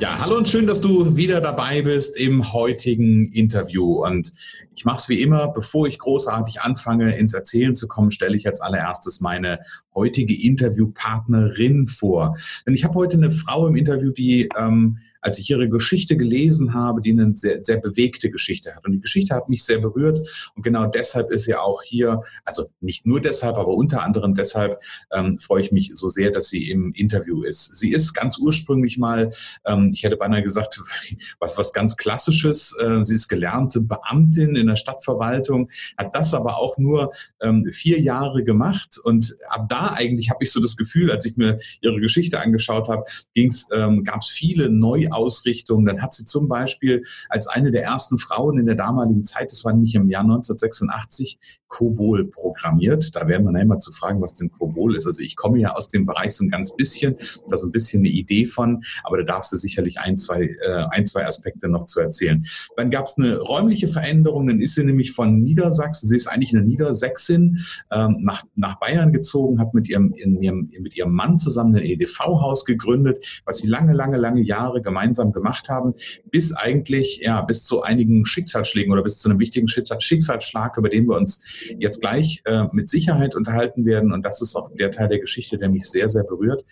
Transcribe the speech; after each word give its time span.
Ja, 0.00 0.18
hallo 0.18 0.38
und 0.38 0.48
schön, 0.48 0.66
dass 0.66 0.80
du 0.80 1.18
wieder 1.18 1.42
dabei 1.42 1.82
bist 1.82 2.18
im 2.18 2.54
heutigen 2.54 3.30
Interview. 3.32 4.02
Und 4.02 4.32
ich 4.74 4.86
mache 4.86 4.96
es 4.96 5.10
wie 5.10 5.20
immer, 5.20 5.48
bevor 5.48 5.86
ich 5.86 5.98
großartig 5.98 6.62
anfange, 6.62 7.18
ins 7.18 7.34
Erzählen 7.34 7.74
zu 7.74 7.86
kommen, 7.86 8.10
stelle 8.10 8.34
ich 8.34 8.46
als 8.46 8.62
allererstes 8.62 9.20
meine 9.20 9.60
heutige 9.94 10.34
Interviewpartnerin 10.34 11.86
vor. 11.86 12.38
Denn 12.66 12.72
ich 12.72 12.82
habe 12.82 12.94
heute 12.94 13.18
eine 13.18 13.30
Frau 13.30 13.66
im 13.66 13.76
Interview, 13.76 14.10
die 14.10 14.48
ähm, 14.56 15.00
als 15.20 15.38
ich 15.38 15.50
ihre 15.50 15.68
Geschichte 15.68 16.16
gelesen 16.16 16.74
habe, 16.74 17.00
die 17.00 17.12
eine 17.12 17.34
sehr, 17.34 17.62
sehr 17.62 17.78
bewegte 17.78 18.30
Geschichte 18.30 18.74
hat. 18.74 18.84
Und 18.84 18.92
die 18.92 19.00
Geschichte 19.00 19.34
hat 19.34 19.48
mich 19.48 19.64
sehr 19.64 19.78
berührt. 19.78 20.28
Und 20.54 20.62
genau 20.62 20.86
deshalb 20.86 21.30
ist 21.30 21.44
sie 21.44 21.54
auch 21.54 21.82
hier, 21.82 22.22
also 22.44 22.68
nicht 22.80 23.06
nur 23.06 23.20
deshalb, 23.20 23.56
aber 23.56 23.74
unter 23.74 24.02
anderem 24.02 24.34
deshalb 24.34 24.80
ähm, 25.12 25.38
freue 25.38 25.62
ich 25.62 25.72
mich 25.72 25.92
so 25.94 26.08
sehr, 26.08 26.30
dass 26.30 26.48
sie 26.48 26.70
im 26.70 26.92
Interview 26.92 27.42
ist. 27.42 27.76
Sie 27.76 27.92
ist 27.92 28.14
ganz 28.14 28.38
ursprünglich 28.38 28.98
mal, 28.98 29.32
ähm, 29.66 29.88
ich 29.92 30.02
hätte 30.04 30.16
beinahe 30.16 30.42
gesagt, 30.42 30.80
was, 31.40 31.58
was 31.58 31.72
ganz 31.72 31.96
Klassisches. 31.96 32.74
Äh, 32.80 33.02
sie 33.04 33.14
ist 33.14 33.28
gelernte 33.28 33.80
Beamtin 33.80 34.56
in 34.56 34.66
der 34.66 34.76
Stadtverwaltung, 34.76 35.70
hat 35.96 36.14
das 36.14 36.34
aber 36.34 36.58
auch 36.58 36.78
nur 36.78 37.12
ähm, 37.40 37.66
vier 37.72 38.00
Jahre 38.00 38.44
gemacht. 38.44 38.98
Und 39.02 39.36
ab 39.48 39.68
da 39.68 39.92
eigentlich 39.94 40.30
habe 40.30 40.44
ich 40.44 40.52
so 40.52 40.60
das 40.60 40.76
Gefühl, 40.76 41.10
als 41.10 41.24
ich 41.26 41.36
mir 41.36 41.58
ihre 41.80 42.00
Geschichte 42.00 42.40
angeschaut 42.40 42.88
habe, 42.88 43.04
ähm, 43.36 44.04
gab 44.04 44.22
es 44.22 44.28
viele 44.28 44.70
neue 45.10 45.12
Ausrichtung. 45.12 45.84
Dann 45.84 46.02
hat 46.02 46.14
sie 46.14 46.24
zum 46.24 46.48
Beispiel 46.48 47.04
als 47.28 47.46
eine 47.46 47.70
der 47.70 47.84
ersten 47.84 48.18
Frauen 48.18 48.58
in 48.58 48.66
der 48.66 48.74
damaligen 48.74 49.24
Zeit, 49.24 49.52
das 49.52 49.64
war 49.64 49.72
nämlich 49.72 49.94
im 49.94 50.08
Jahr 50.08 50.22
1986, 50.22 51.38
COBOL 51.68 52.26
programmiert. 52.30 53.14
Da 53.14 53.28
werden 53.28 53.44
wir 53.44 53.52
nachher 53.52 53.66
mal 53.66 53.78
zu 53.78 53.92
fragen, 53.92 54.20
was 54.20 54.34
denn 54.34 54.50
COBOL 54.50 54.96
ist. 54.96 55.06
Also 55.06 55.22
ich 55.22 55.36
komme 55.36 55.60
ja 55.60 55.72
aus 55.74 55.88
dem 55.88 56.04
Bereich 56.04 56.34
so 56.34 56.44
ein 56.44 56.50
ganz 56.50 56.74
bisschen, 56.74 57.16
da 57.48 57.56
so 57.56 57.68
ein 57.68 57.72
bisschen 57.72 58.00
eine 58.00 58.08
Idee 58.08 58.46
von, 58.46 58.82
aber 59.04 59.18
da 59.18 59.24
darfst 59.24 59.52
du 59.52 59.56
sicherlich 59.56 59.98
ein, 60.00 60.16
zwei, 60.16 60.42
äh, 60.42 60.84
ein, 60.90 61.06
zwei 61.06 61.26
Aspekte 61.26 61.68
noch 61.68 61.84
zu 61.84 62.00
erzählen. 62.00 62.44
Dann 62.76 62.90
gab 62.90 63.06
es 63.06 63.16
eine 63.18 63.38
räumliche 63.38 63.86
Veränderung, 63.86 64.48
dann 64.48 64.60
ist 64.60 64.74
sie 64.74 64.84
nämlich 64.84 65.12
von 65.12 65.42
Niedersachsen, 65.42 66.08
sie 66.08 66.16
ist 66.16 66.26
eigentlich 66.26 66.54
eine 66.54 66.64
Niedersächsin, 66.64 67.60
ähm, 67.92 68.16
nach, 68.20 68.42
nach 68.56 68.78
Bayern 68.80 69.12
gezogen, 69.12 69.60
hat 69.60 69.74
mit 69.74 69.88
ihrem, 69.88 70.12
in 70.12 70.42
ihrem, 70.42 70.70
mit 70.80 70.96
ihrem 70.96 71.12
Mann 71.12 71.38
zusammen 71.38 71.76
ein 71.76 71.84
EDV-Haus 71.84 72.64
gegründet, 72.64 73.24
was 73.44 73.58
sie 73.58 73.68
lange, 73.68 73.92
lange, 73.92 74.18
lange 74.18 74.42
Jahre 74.42 74.82
gemacht 74.82 74.99
gemeinsam 75.00 75.32
gemacht 75.32 75.68
haben, 75.68 75.94
bis 76.30 76.52
eigentlich, 76.52 77.20
ja, 77.22 77.40
bis 77.40 77.64
zu 77.64 77.82
einigen 77.82 78.26
Schicksalsschlägen 78.26 78.92
oder 78.92 79.02
bis 79.02 79.18
zu 79.18 79.28
einem 79.28 79.38
wichtigen 79.38 79.68
Schicksalsschlag, 79.68 80.76
über 80.76 80.88
den 80.88 81.06
wir 81.06 81.16
uns 81.16 81.44
jetzt 81.78 82.00
gleich 82.00 82.42
äh, 82.44 82.64
mit 82.72 82.88
Sicherheit 82.88 83.34
unterhalten 83.34 83.86
werden. 83.86 84.12
Und 84.12 84.24
das 84.24 84.42
ist 84.42 84.54
auch 84.56 84.70
der 84.74 84.90
Teil 84.90 85.08
der 85.08 85.20
Geschichte, 85.20 85.58
der 85.58 85.70
mich 85.70 85.88
sehr, 85.88 86.08
sehr 86.08 86.24
berührt. 86.24 86.64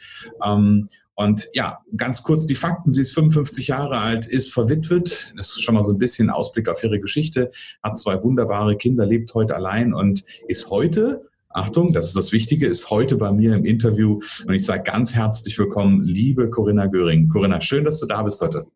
Ähm, 0.44 0.88
und 1.14 1.48
ja, 1.52 1.78
ganz 1.96 2.22
kurz 2.22 2.46
die 2.46 2.54
Fakten. 2.54 2.92
Sie 2.92 3.00
ist 3.00 3.12
55 3.12 3.68
Jahre 3.68 3.98
alt, 3.98 4.26
ist 4.26 4.52
verwitwet. 4.52 5.32
Das 5.36 5.48
ist 5.48 5.62
schon 5.62 5.74
mal 5.74 5.82
so 5.82 5.92
ein 5.92 5.98
bisschen 5.98 6.30
Ausblick 6.30 6.68
auf 6.68 6.84
ihre 6.84 7.00
Geschichte. 7.00 7.50
Hat 7.82 7.98
zwei 7.98 8.22
wunderbare 8.22 8.76
Kinder, 8.76 9.04
lebt 9.04 9.34
heute 9.34 9.56
allein 9.56 9.94
und 9.94 10.24
ist 10.46 10.70
heute 10.70 11.22
Achtung, 11.58 11.92
das 11.92 12.06
ist 12.06 12.16
das 12.16 12.30
Wichtige, 12.30 12.68
ist 12.68 12.88
heute 12.88 13.16
bei 13.16 13.32
mir 13.32 13.56
im 13.56 13.64
Interview 13.64 14.20
und 14.46 14.54
ich 14.54 14.64
sage 14.64 14.84
ganz 14.84 15.12
herzlich 15.12 15.58
willkommen, 15.58 16.04
liebe 16.04 16.50
Corinna 16.50 16.86
Göring. 16.86 17.28
Corinna, 17.28 17.60
schön, 17.60 17.84
dass 17.84 17.98
du 17.98 18.06
da 18.06 18.22
bist 18.22 18.40
heute. 18.40 18.66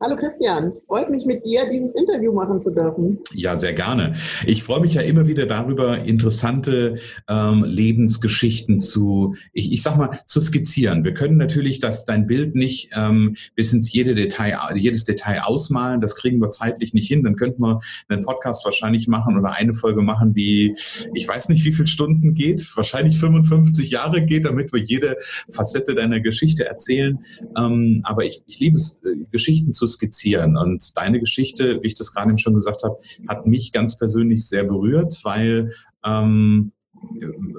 Hallo 0.00 0.16
Christian, 0.16 0.64
es 0.64 0.82
freut 0.84 1.10
mich 1.10 1.24
mit 1.26 1.44
dir 1.44 1.68
dieses 1.70 1.94
Interview 1.94 2.32
machen 2.32 2.60
zu 2.60 2.70
dürfen. 2.70 3.18
Ja, 3.34 3.56
sehr 3.56 3.72
gerne. 3.72 4.14
Ich 4.46 4.64
freue 4.64 4.80
mich 4.80 4.94
ja 4.94 5.02
immer 5.02 5.28
wieder 5.28 5.46
darüber, 5.46 5.98
interessante 5.98 6.96
ähm, 7.28 7.64
Lebensgeschichten 7.64 8.80
zu, 8.80 9.36
ich, 9.52 9.72
ich 9.72 9.82
sag 9.82 9.96
mal, 9.96 10.18
zu 10.26 10.40
skizzieren. 10.40 11.04
Wir 11.04 11.14
können 11.14 11.36
natürlich 11.36 11.78
das, 11.78 12.04
dein 12.04 12.26
Bild 12.26 12.56
nicht 12.56 12.90
ähm, 12.96 13.36
bis 13.54 13.72
ins 13.72 13.92
jede 13.92 14.14
Detail, 14.14 14.58
jedes 14.74 15.04
Detail 15.04 15.42
ausmalen. 15.42 16.00
Das 16.00 16.16
kriegen 16.16 16.40
wir 16.40 16.50
zeitlich 16.50 16.92
nicht 16.92 17.06
hin. 17.06 17.22
Dann 17.22 17.36
könnten 17.36 17.62
wir 17.62 17.80
einen 18.08 18.24
Podcast 18.24 18.64
wahrscheinlich 18.64 19.06
machen 19.06 19.38
oder 19.38 19.52
eine 19.52 19.74
Folge 19.74 20.02
machen, 20.02 20.34
die, 20.34 20.74
ich 21.14 21.28
weiß 21.28 21.48
nicht, 21.50 21.64
wie 21.64 21.72
viele 21.72 21.86
Stunden 21.86 22.34
geht, 22.34 22.66
wahrscheinlich 22.74 23.18
55 23.18 23.90
Jahre 23.90 24.24
geht, 24.24 24.46
damit 24.46 24.72
wir 24.72 24.80
jede 24.80 25.16
Facette 25.48 25.94
deiner 25.94 26.20
Geschichte 26.20 26.64
erzählen. 26.64 27.18
Ähm, 27.56 28.00
aber 28.04 28.24
ich, 28.24 28.42
ich 28.46 28.58
liebe 28.58 28.76
es, 28.76 29.00
äh, 29.04 29.24
Geschichten 29.30 29.59
zu 29.68 29.86
skizzieren. 29.86 30.56
Und 30.56 30.96
deine 30.96 31.20
Geschichte, 31.20 31.80
wie 31.82 31.88
ich 31.88 31.94
das 31.94 32.12
gerade 32.12 32.30
eben 32.30 32.38
schon 32.38 32.54
gesagt 32.54 32.82
habe, 32.82 32.98
hat 33.28 33.46
mich 33.46 33.72
ganz 33.72 33.98
persönlich 33.98 34.46
sehr 34.46 34.64
berührt, 34.64 35.20
weil 35.24 35.72
ähm, 36.04 36.72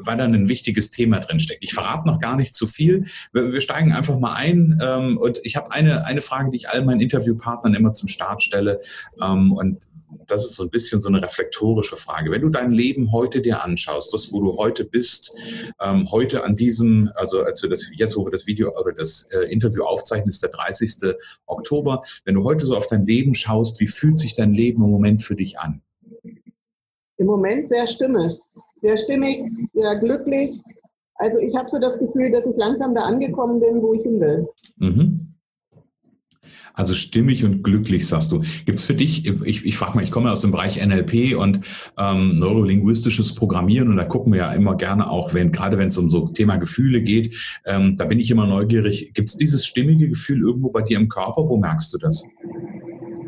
weil 0.04 0.18
da 0.18 0.26
ein 0.26 0.50
wichtiges 0.50 0.92
Thema 0.92 1.20
drin 1.20 1.40
steckt. 1.40 1.64
Ich 1.64 1.74
verrate 1.74 2.08
noch 2.08 2.20
gar 2.20 2.36
nicht 2.36 2.54
zu 2.54 2.68
viel. 2.68 3.06
Wir, 3.34 3.54
wir 3.54 3.62
steigen 3.62 3.92
einfach 3.92 4.20
mal 4.20 4.34
ein. 4.34 4.80
Ähm, 4.82 5.18
und 5.18 5.40
ich 5.44 5.56
habe 5.56 5.72
eine, 5.72 6.06
eine 6.06 6.22
Frage, 6.22 6.52
die 6.52 6.58
ich 6.58 6.70
all 6.70 6.84
meinen 6.86 7.02
Interviewpartnern 7.02 7.74
immer 7.74 7.94
zum 7.94 8.08
Start 8.08 8.44
stelle. 8.44 8.82
Ähm, 9.22 9.52
und 9.52 9.80
das 10.32 10.46
ist 10.46 10.56
so 10.56 10.64
ein 10.64 10.70
bisschen 10.70 11.02
so 11.02 11.10
eine 11.10 11.22
reflektorische 11.22 11.98
Frage. 11.98 12.32
Wenn 12.32 12.42
du 12.42 12.50
dein 12.50 12.72
Leben 12.72 13.12
heute 13.12 13.42
dir 13.42 13.64
anschaust, 13.64 14.14
das, 14.14 14.32
wo 14.32 14.42
du 14.42 14.58
heute 14.58 14.86
bist, 14.86 15.38
ähm, 15.82 16.10
heute 16.12 16.44
an 16.44 16.56
diesem, 16.56 17.12
also 17.16 17.42
als 17.44 17.62
wir 17.62 17.70
das, 17.70 17.90
jetzt, 17.94 18.16
wo 18.16 18.26
wir 18.26 18.32
das 18.32 18.48
Video 18.48 18.72
oder 18.80 18.94
das 18.94 19.30
äh, 19.32 19.52
Interview 19.52 19.84
aufzeichnen, 19.84 20.30
ist 20.30 20.42
der 20.42 20.52
30. 20.52 21.16
Oktober. 21.46 22.04
Wenn 22.26 22.36
du 22.36 22.44
heute 22.44 22.66
so 22.66 22.78
auf 22.78 22.88
dein 22.88 23.06
Leben 23.06 23.34
schaust, 23.34 23.80
wie 23.80 23.88
fühlt 23.88 24.18
sich 24.18 24.34
dein 24.34 24.54
Leben 24.54 24.84
im 24.84 24.90
Moment 24.90 25.22
für 25.22 25.36
dich 25.36 25.60
an? 25.60 25.82
Im 27.18 27.28
Moment 27.28 27.70
sehr 27.70 27.88
stimmig. 27.88 28.40
Sehr 28.82 28.98
stimmig, 28.98 29.44
sehr 29.74 29.96
glücklich. 30.00 30.60
Also 31.16 31.38
ich 31.38 31.56
habe 31.56 31.70
so 31.70 31.78
das 31.78 32.00
Gefühl, 32.00 32.32
dass 32.32 32.48
ich 32.48 32.56
langsam 32.58 32.96
da 32.96 33.02
angekommen 33.02 33.60
bin, 33.60 33.82
wo 33.82 33.94
ich 33.94 34.02
hin 34.02 34.20
will. 34.20 34.48
Mhm. 34.78 35.31
Also 36.74 36.94
stimmig 36.94 37.44
und 37.44 37.64
glücklich, 37.64 38.08
sagst 38.08 38.32
du. 38.32 38.42
Gibt 38.66 38.80
es 38.80 38.84
für 38.84 38.96
dich, 38.96 39.28
ich, 39.28 39.66
ich 39.66 39.78
frage 39.78 39.96
mal, 39.96 40.04
ich 40.04 40.12
komme 40.12 40.32
aus 40.32 40.42
dem 40.42 40.52
Bereich 40.52 40.84
NLP 40.84 41.38
und 41.38 41.62
ähm, 41.98 42.40
neurolinguistisches 42.40 43.36
Programmieren 43.36 43.90
und 43.90 43.98
da 43.98 44.06
gucken 44.06 44.34
wir 44.34 44.40
ja 44.40 44.54
immer 44.54 44.76
gerne 44.76 45.10
auch, 45.10 45.34
wenn 45.34 45.52
gerade 45.52 45.78
wenn 45.78 45.88
es 45.88 45.98
um 45.98 46.10
so 46.10 46.28
Thema 46.28 46.58
Gefühle 46.58 47.02
geht, 47.02 47.36
ähm, 47.66 47.96
da 47.98 48.06
bin 48.06 48.20
ich 48.20 48.32
immer 48.32 48.48
neugierig. 48.48 49.14
Gibt 49.14 49.30
es 49.30 49.38
dieses 49.38 49.66
stimmige 49.66 50.10
Gefühl 50.10 50.42
irgendwo 50.42 50.72
bei 50.72 50.82
dir 50.82 50.98
im 50.98 51.10
Körper? 51.10 51.48
Wo 51.48 51.58
merkst 51.58 51.94
du 51.94 51.98
das? 51.98 52.26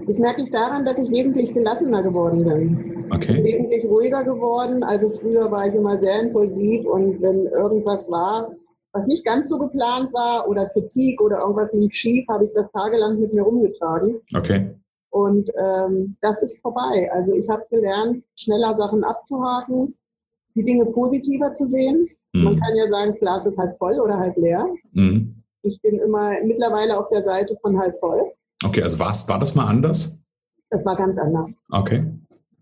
Das 0.08 0.20
merke 0.20 0.42
ich 0.44 0.52
daran, 0.52 0.86
dass 0.86 1.00
ich 1.00 1.10
wesentlich 1.10 1.54
gelassener 1.54 2.04
geworden 2.04 2.44
bin. 2.44 3.06
Okay. 3.10 3.44
Wesentlich 3.44 3.86
ruhiger 3.86 4.24
geworden. 4.24 4.84
Also 4.84 5.10
früher 5.10 5.50
war 5.50 5.68
ich 5.68 5.76
immer 5.76 6.00
sehr 6.00 6.22
impulsiv 6.22 6.86
und 6.86 7.22
wenn 7.22 7.46
irgendwas 7.48 8.10
war, 8.10 8.52
was 8.94 9.08
nicht 9.08 9.26
ganz 9.26 9.50
so 9.50 9.58
geplant 9.58 10.14
war 10.14 10.48
oder 10.48 10.68
Kritik 10.68 11.20
oder 11.22 11.40
irgendwas 11.40 11.74
lief 11.74 11.94
schief, 11.94 12.26
habe 12.30 12.46
ich 12.46 12.52
das 12.54 12.72
tagelang 12.72 13.20
mit 13.20 13.34
mir 13.34 13.42
rumgetragen. 13.42 14.22
Okay. 14.36 14.70
Und 15.10 15.50
ähm, 15.60 16.16
das 16.22 16.42
ist 16.42 16.62
vorbei. 16.62 17.10
Also 17.12 17.34
ich 17.34 17.48
habe 17.50 17.66
gelernt, 17.70 18.24
schneller 18.36 18.76
Sachen 18.78 19.04
abzuhaken, 19.04 19.96
die 20.56 20.64
Dinge 20.64 20.86
positiver 20.86 21.54
zu 21.54 21.68
sehen. 21.68 22.08
Mhm. 22.34 22.44
Man 22.44 22.60
kann 22.60 22.76
ja 22.76 22.90
sagen, 22.90 23.18
Glas 23.20 23.46
ist 23.46 23.58
halt 23.58 23.78
voll 23.78 24.00
oder 24.00 24.18
halt 24.18 24.38
leer. 24.38 24.66
Mhm. 24.92 25.36
Ich 25.64 25.82
bin 25.82 26.00
immer 26.00 26.32
mittlerweile 26.44 26.98
auf 26.98 27.10
der 27.10 27.24
Seite 27.24 27.58
von 27.62 27.78
halb 27.80 28.00
voll. 28.00 28.32
Okay, 28.66 28.84
also 28.84 29.00
war's, 29.00 29.28
war 29.28 29.40
das 29.40 29.56
mal 29.56 29.68
anders? 29.68 30.20
Das 30.70 30.86
war 30.86 30.96
ganz 30.96 31.18
anders. 31.18 31.52
Okay. 31.72 32.06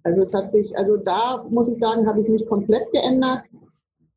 Also 0.03 0.23
es 0.23 0.33
hat 0.33 0.51
sich, 0.51 0.75
also 0.77 0.97
da 0.97 1.45
muss 1.49 1.69
ich 1.69 1.79
sagen, 1.79 2.07
habe 2.07 2.21
ich 2.21 2.27
mich 2.27 2.45
komplett 2.47 2.91
geändert 2.91 3.43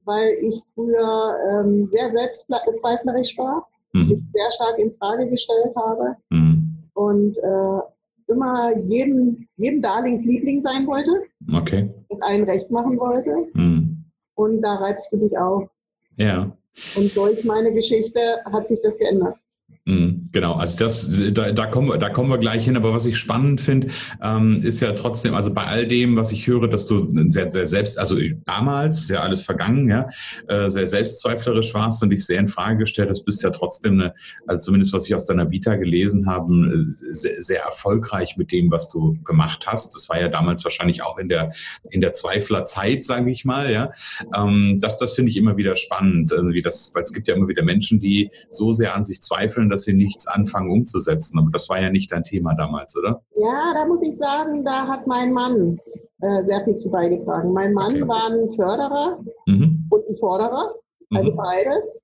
weil 0.04 0.34
ich 0.40 0.60
früher 0.74 1.36
ähm, 1.50 1.88
sehr 1.92 2.12
selbstzweiflerisch 2.12 3.36
war, 3.38 3.66
mhm. 3.92 4.08
mich 4.08 4.22
sehr 4.32 4.52
stark 4.52 4.78
in 4.78 4.94
Frage 4.96 5.28
gestellt 5.28 5.74
habe 5.76 6.16
mhm. 6.30 6.76
und 6.94 7.36
äh, 7.38 8.32
immer 8.32 8.76
jedem, 8.78 9.46
jedem 9.56 9.82
Darlingsliebling 9.82 10.60
sein 10.60 10.86
wollte 10.86 11.10
okay. 11.52 11.90
und 12.08 12.22
allen 12.22 12.44
recht 12.44 12.70
machen 12.70 12.98
wollte. 12.98 13.48
Mhm. 13.54 14.04
Und 14.34 14.62
da 14.62 14.74
reibst 14.76 15.12
du 15.12 15.18
dich 15.18 15.36
auf. 15.38 15.68
Ja. 16.16 16.50
Und 16.96 17.16
durch 17.16 17.44
meine 17.44 17.72
Geschichte 17.72 18.20
hat 18.46 18.68
sich 18.68 18.80
das 18.82 18.96
geändert. 18.98 19.36
Mhm. 19.84 20.23
Genau, 20.34 20.54
also 20.54 20.76
das, 20.80 21.12
da, 21.30 21.52
da, 21.52 21.66
kommen 21.66 21.90
wir, 21.90 21.96
da 21.96 22.10
kommen 22.10 22.28
wir 22.28 22.38
gleich 22.38 22.64
hin. 22.64 22.76
Aber 22.76 22.92
was 22.92 23.06
ich 23.06 23.16
spannend 23.16 23.60
finde, 23.60 23.90
ähm, 24.20 24.56
ist 24.56 24.80
ja 24.80 24.92
trotzdem, 24.92 25.32
also 25.32 25.54
bei 25.54 25.62
all 25.64 25.86
dem, 25.86 26.16
was 26.16 26.32
ich 26.32 26.48
höre, 26.48 26.66
dass 26.66 26.86
du 26.86 27.08
sehr, 27.30 27.52
sehr 27.52 27.66
selbst, 27.66 28.00
also 28.00 28.16
damals, 28.44 29.08
ja 29.08 29.20
alles 29.20 29.42
vergangen, 29.42 29.88
ja, 29.88 30.08
äh, 30.48 30.68
sehr 30.70 30.88
selbstzweiflerisch 30.88 31.72
warst 31.72 32.02
und 32.02 32.10
dich 32.10 32.26
sehr 32.26 32.40
in 32.40 32.48
Frage 32.48 32.78
gestellt 32.78 33.10
hast, 33.10 33.24
bist 33.24 33.44
ja 33.44 33.50
trotzdem 33.50 33.92
eine, 33.92 34.14
also 34.48 34.64
zumindest 34.64 34.92
was 34.92 35.06
ich 35.06 35.14
aus 35.14 35.24
deiner 35.24 35.52
Vita 35.52 35.76
gelesen 35.76 36.26
habe, 36.26 36.52
äh, 36.52 37.14
sehr, 37.14 37.40
sehr 37.40 37.62
erfolgreich 37.62 38.36
mit 38.36 38.50
dem, 38.50 38.72
was 38.72 38.88
du 38.88 39.16
gemacht 39.22 39.68
hast. 39.68 39.94
Das 39.94 40.08
war 40.08 40.20
ja 40.20 40.26
damals 40.26 40.64
wahrscheinlich 40.64 41.04
auch 41.04 41.16
in 41.18 41.28
der, 41.28 41.52
in 41.90 42.00
der 42.00 42.12
Zweiflerzeit, 42.12 43.04
sage 43.04 43.30
ich 43.30 43.44
mal, 43.44 43.70
ja. 43.70 43.92
Ähm, 44.36 44.80
das, 44.80 44.98
das 44.98 45.14
finde 45.14 45.30
ich 45.30 45.36
immer 45.36 45.56
wieder 45.56 45.76
spannend, 45.76 46.32
also 46.32 46.48
wie 46.48 46.62
das, 46.62 46.90
weil 46.92 47.04
es 47.04 47.12
gibt 47.12 47.28
ja 47.28 47.36
immer 47.36 47.46
wieder 47.46 47.62
Menschen, 47.62 48.00
die 48.00 48.32
so 48.50 48.72
sehr 48.72 48.96
an 48.96 49.04
sich 49.04 49.22
zweifeln, 49.22 49.70
dass 49.70 49.84
sie 49.84 49.92
nichts 49.92 50.23
nichts 50.24 50.26
anfangen 50.26 50.70
umzusetzen. 50.70 51.38
Aber 51.38 51.50
das 51.52 51.68
war 51.68 51.80
ja 51.80 51.90
nicht 51.90 52.10
dein 52.12 52.24
Thema 52.24 52.54
damals, 52.54 52.96
oder? 52.96 53.22
Ja, 53.36 53.74
da 53.74 53.86
muss 53.86 54.02
ich 54.02 54.16
sagen, 54.16 54.64
da 54.64 54.86
hat 54.86 55.06
mein 55.06 55.32
Mann 55.32 55.78
äh, 56.20 56.42
sehr 56.44 56.64
viel 56.64 56.76
zu 56.76 56.90
beigetragen. 56.90 57.52
Mein 57.52 57.72
Mann 57.72 57.94
okay. 57.94 58.08
war 58.08 58.30
ein 58.30 58.52
Förderer 58.54 59.18
mhm. 59.46 59.88
und 59.90 60.08
ein 60.08 60.16
Forderer, 60.16 60.74
also 61.10 61.30
mhm. 61.30 61.36
beides. 61.36 61.96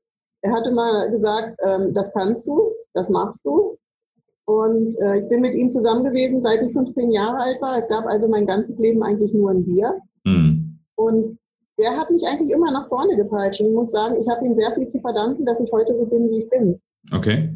Er 0.42 0.52
hatte 0.52 0.70
mal 0.70 1.10
gesagt, 1.10 1.56
ähm, 1.64 1.92
das 1.92 2.12
kannst 2.12 2.46
du, 2.46 2.72
das 2.94 3.10
machst 3.10 3.44
du. 3.44 3.76
Und 4.46 4.96
äh, 5.00 5.20
ich 5.20 5.28
bin 5.28 5.42
mit 5.42 5.54
ihm 5.54 5.70
zusammen 5.70 6.02
gewesen, 6.02 6.42
seit 6.42 6.62
ich 6.62 6.72
15 6.72 7.12
Jahre 7.12 7.38
alt 7.38 7.60
war. 7.60 7.78
Es 7.78 7.88
gab 7.88 8.06
also 8.06 8.26
mein 8.26 8.46
ganzes 8.46 8.78
Leben 8.78 9.02
eigentlich 9.02 9.32
nur 9.32 9.50
ein 9.50 9.64
Bier. 9.64 9.98
Mhm. 10.24 10.78
Und 10.96 11.38
der 11.78 11.96
hat 11.96 12.10
mich 12.10 12.22
eigentlich 12.26 12.50
immer 12.50 12.70
nach 12.72 12.88
vorne 12.88 13.16
gepeitscht. 13.16 13.60
Und 13.60 13.68
ich 13.68 13.74
muss 13.74 13.90
sagen, 13.90 14.16
ich 14.20 14.28
habe 14.28 14.44
ihm 14.44 14.54
sehr 14.54 14.72
viel 14.74 14.86
zu 14.88 14.98
verdanken, 15.00 15.44
dass 15.44 15.60
ich 15.60 15.70
heute 15.72 15.96
so 15.96 16.06
bin, 16.06 16.28
wie 16.30 16.42
ich 16.42 16.50
bin. 16.50 16.80
Okay. 17.12 17.50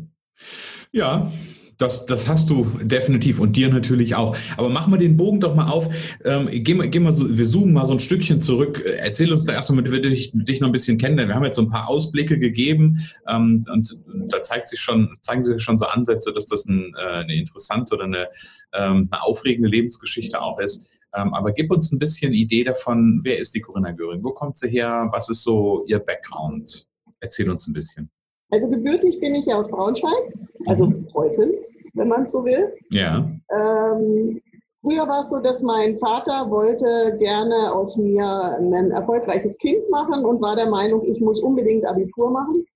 Ja, 0.94 1.32
das, 1.76 2.06
das 2.06 2.28
hast 2.28 2.50
du 2.50 2.66
definitiv 2.80 3.40
und 3.40 3.56
dir 3.56 3.68
natürlich 3.68 4.14
auch. 4.14 4.36
Aber 4.56 4.68
mach 4.68 4.86
mal 4.86 4.96
den 4.96 5.16
Bogen 5.16 5.40
doch 5.40 5.56
mal 5.56 5.68
auf. 5.68 5.88
Ähm, 6.24 6.48
geh 6.48 6.72
mal, 6.72 6.88
geh 6.88 7.00
mal 7.00 7.10
so, 7.10 7.36
wir 7.36 7.44
zoomen 7.44 7.72
mal 7.72 7.84
so 7.84 7.94
ein 7.94 7.98
Stückchen 7.98 8.40
zurück. 8.40 8.80
Erzähl 8.98 9.32
uns 9.32 9.44
da 9.44 9.54
erstmal, 9.54 9.82
damit 9.82 9.90
wir 9.90 10.08
dich, 10.08 10.30
dich 10.32 10.60
noch 10.60 10.68
ein 10.68 10.72
bisschen 10.72 10.98
kennenlernen. 10.98 11.32
Wir 11.32 11.34
haben 11.34 11.44
jetzt 11.44 11.56
so 11.56 11.62
ein 11.62 11.68
paar 11.68 11.88
Ausblicke 11.88 12.38
gegeben 12.38 13.00
ähm, 13.26 13.66
und 13.72 13.98
da 14.28 14.40
zeigt 14.40 14.68
sich 14.68 14.78
schon, 14.78 15.16
zeigen 15.20 15.44
sich 15.44 15.60
schon 15.60 15.78
so 15.78 15.86
Ansätze, 15.86 16.32
dass 16.32 16.46
das 16.46 16.64
ein, 16.66 16.94
äh, 16.96 17.22
eine 17.22 17.34
interessante 17.34 17.96
oder 17.96 18.04
eine, 18.04 18.28
ähm, 18.72 19.08
eine 19.10 19.24
aufregende 19.24 19.68
Lebensgeschichte 19.68 20.40
auch 20.40 20.60
ist. 20.60 20.88
Ähm, 21.12 21.34
aber 21.34 21.50
gib 21.50 21.72
uns 21.72 21.90
ein 21.90 21.98
bisschen 21.98 22.32
Idee 22.32 22.62
davon, 22.62 23.18
wer 23.24 23.40
ist 23.40 23.52
die 23.52 23.60
Corinna 23.60 23.90
Göring? 23.90 24.22
Wo 24.22 24.30
kommt 24.30 24.56
sie 24.58 24.68
her? 24.68 25.08
Was 25.10 25.28
ist 25.28 25.42
so 25.42 25.84
ihr 25.88 25.98
Background? 25.98 26.86
Erzähl 27.18 27.50
uns 27.50 27.66
ein 27.66 27.72
bisschen. 27.72 28.10
Also 28.50 28.68
gebürtig 28.68 29.18
bin 29.18 29.34
ich 29.34 29.46
ja 29.46 29.56
aus 29.56 29.68
Braunschweig, 29.68 30.32
also 30.66 30.86
mhm. 30.86 31.06
Preußen, 31.06 31.50
wenn 31.94 32.08
man 32.08 32.24
es 32.24 32.32
so 32.32 32.44
will. 32.44 32.72
Ja. 32.90 33.28
Ähm, 33.50 34.40
früher 34.82 35.08
war 35.08 35.22
es 35.22 35.30
so, 35.30 35.40
dass 35.40 35.62
mein 35.62 35.98
Vater 35.98 36.50
wollte 36.50 37.16
gerne 37.18 37.72
aus 37.72 37.96
mir 37.96 38.56
ein 38.58 38.90
erfolgreiches 38.90 39.56
Kind 39.58 39.88
machen 39.90 40.24
und 40.24 40.40
war 40.40 40.56
der 40.56 40.68
Meinung, 40.68 41.04
ich 41.04 41.20
muss 41.20 41.40
unbedingt 41.40 41.84
Abitur 41.86 42.30
machen. 42.30 42.66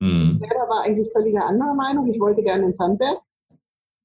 Mhm. 0.00 0.38
Selber 0.40 0.68
war 0.68 0.82
eigentlich 0.82 1.10
völlig 1.12 1.38
anderer 1.38 1.74
Meinung. 1.74 2.06
Ich 2.12 2.20
wollte 2.20 2.42
gerne 2.42 2.66
ins 2.66 2.78
Handwerk. 2.78 3.18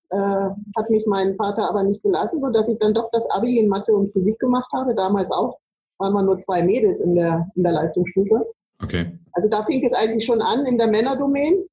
Äh, 0.09 0.49
hat 0.75 0.89
mich 0.89 1.05
mein 1.05 1.35
Vater 1.35 1.69
aber 1.69 1.83
nicht 1.83 2.03
gelassen, 2.03 2.41
sodass 2.41 2.67
ich 2.67 2.77
dann 2.79 2.93
doch 2.93 3.09
das 3.11 3.29
Abi 3.31 3.59
in 3.59 3.67
Mathe 3.67 3.93
und 3.93 4.11
Physik 4.11 4.39
gemacht 4.39 4.69
habe. 4.73 4.93
Damals 4.93 5.31
auch 5.31 5.57
waren 5.99 6.13
wir 6.13 6.23
nur 6.23 6.39
zwei 6.39 6.63
Mädels 6.63 6.99
in 6.99 7.15
der, 7.15 7.47
in 7.55 7.63
der 7.63 7.73
Leistungsstufe. 7.73 8.45
Okay. 8.83 9.17
Also 9.33 9.47
da 9.47 9.63
fing 9.63 9.83
es 9.85 9.93
eigentlich 9.93 10.25
schon 10.25 10.41
an 10.41 10.65
in 10.65 10.77
der 10.77 10.87
Männerdomain. 10.87 11.63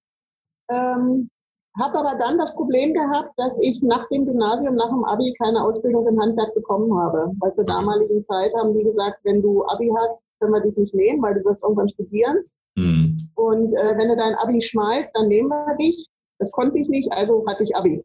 Ähm, 0.68 1.30
habe 1.78 1.98
aber 1.98 2.18
dann 2.18 2.38
das 2.38 2.54
Problem 2.54 2.92
gehabt, 2.92 3.32
dass 3.36 3.58
ich 3.60 3.82
nach 3.82 4.08
dem 4.08 4.26
Gymnasium, 4.26 4.74
nach 4.74 4.88
dem 4.88 5.04
Abi 5.04 5.34
keine 5.40 5.62
Ausbildung 5.62 6.06
im 6.06 6.20
Handwerk 6.20 6.54
bekommen 6.54 6.92
habe. 6.98 7.32
Weil 7.40 7.52
zur 7.54 7.64
damaligen 7.64 8.24
Zeit 8.26 8.52
haben 8.54 8.74
die 8.74 8.84
gesagt, 8.84 9.20
wenn 9.24 9.42
du 9.42 9.64
Abi 9.66 9.90
hast, 9.96 10.20
können 10.40 10.52
wir 10.52 10.60
dich 10.60 10.76
nicht 10.76 10.94
nehmen, 10.94 11.22
weil 11.22 11.34
du 11.34 11.44
wirst 11.44 11.62
irgendwann 11.62 11.88
studieren. 11.90 12.38
Mhm. 12.76 13.16
Und 13.34 13.74
äh, 13.74 13.96
wenn 13.96 14.08
du 14.08 14.16
dein 14.16 14.34
Abi 14.36 14.62
schmeißt, 14.62 15.16
dann 15.16 15.28
nehmen 15.28 15.48
wir 15.48 15.76
dich. 15.76 16.08
Das 16.38 16.50
konnte 16.52 16.78
ich 16.78 16.88
nicht, 16.88 17.10
also 17.12 17.44
hatte 17.46 17.64
ich 17.64 17.74
Abi. 17.74 18.04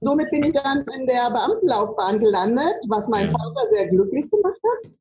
Somit 0.00 0.30
bin 0.30 0.44
ich 0.44 0.52
dann 0.52 0.84
in 0.94 1.06
der 1.06 1.30
Beamtenlaufbahn 1.30 2.20
gelandet, 2.20 2.76
was 2.88 3.08
mein. 3.08 3.30
Vater 3.30 3.68
sehr 3.70 3.86
glücklich 3.88 4.30
gemacht 4.30 4.60
hat 4.62 4.92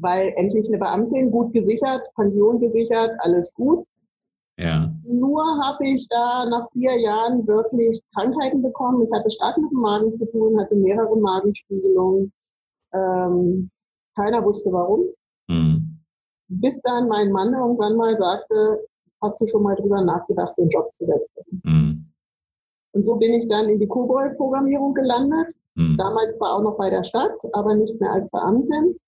weil 0.00 0.32
endlich 0.36 0.66
eine 0.68 0.78
Beamtin 0.78 1.30
gut 1.30 1.52
gesichert, 1.52 2.02
Pension 2.14 2.58
gesichert, 2.58 3.12
alles 3.18 3.54
gut. 3.54 3.86
Ja. 4.60 4.92
Nur 5.04 5.42
habe 5.64 5.88
ich 5.88 6.06
da 6.08 6.44
nach 6.44 6.70
vier 6.72 6.98
Jahren 7.00 7.46
wirklich 7.46 8.02
Krankheiten 8.14 8.60
bekommen. 8.60 9.06
Ich 9.06 9.12
hatte 9.12 9.30
stark 9.30 9.56
mit 9.56 9.70
dem 9.70 9.80
Magen 9.80 10.14
zu 10.14 10.26
tun, 10.30 10.60
hatte 10.60 10.76
mehrere 10.76 11.16
Magenspiegelungen. 11.18 12.30
Ähm, 12.92 13.70
keiner 14.14 14.44
wusste 14.44 14.70
warum. 14.70 15.06
Mhm. 15.48 15.98
Bis 16.48 16.80
dann 16.82 17.08
mein 17.08 17.32
Mann 17.32 17.54
irgendwann 17.54 17.96
mal 17.96 18.18
sagte, 18.18 18.86
hast 19.22 19.40
du 19.40 19.46
schon 19.46 19.62
mal 19.62 19.76
drüber 19.76 20.02
nachgedacht, 20.02 20.58
den 20.58 20.68
Job 20.68 20.92
zu 20.94 21.06
wechseln? 21.06 21.62
Mhm. 21.64 22.12
Und 22.92 23.06
so 23.06 23.16
bin 23.16 23.32
ich 23.34 23.48
dann 23.48 23.68
in 23.68 23.78
die 23.78 23.86
Kobold-Programmierung 23.86 24.92
gelandet. 24.92 25.54
Mhm. 25.74 25.96
Damals 25.96 26.36
zwar 26.36 26.56
auch 26.56 26.62
noch 26.62 26.76
bei 26.76 26.90
der 26.90 27.04
Stadt, 27.04 27.38
aber 27.52 27.74
nicht 27.74 27.98
mehr 27.98 28.12
als 28.12 28.28
Beamtin. 28.30 28.98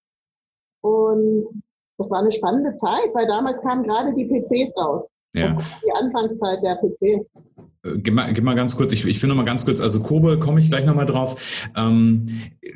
Und 0.80 1.62
das 1.98 2.08
war 2.10 2.20
eine 2.20 2.32
spannende 2.32 2.74
Zeit, 2.76 3.12
weil 3.12 3.26
damals 3.26 3.60
kamen 3.60 3.82
gerade 3.82 4.14
die 4.14 4.24
PCs 4.24 4.74
raus. 4.76 5.06
Ja. 5.34 5.56
die 5.84 5.92
Anfangszeit 5.92 6.62
der 6.62 6.76
PC. 6.76 7.26
Äh, 7.84 7.98
gib 7.98 8.14
mal, 8.14 8.32
gib 8.32 8.44
mal 8.44 8.54
ganz 8.54 8.76
kurz, 8.76 8.92
ich, 8.92 9.06
ich 9.06 9.18
finde 9.18 9.34
mal 9.34 9.44
ganz 9.44 9.64
kurz, 9.64 9.80
also 9.80 10.00
Kobold 10.00 10.40
komme 10.40 10.60
ich 10.60 10.68
gleich 10.68 10.84
nochmal 10.84 11.06
drauf. 11.06 11.70
Ähm, 11.76 12.26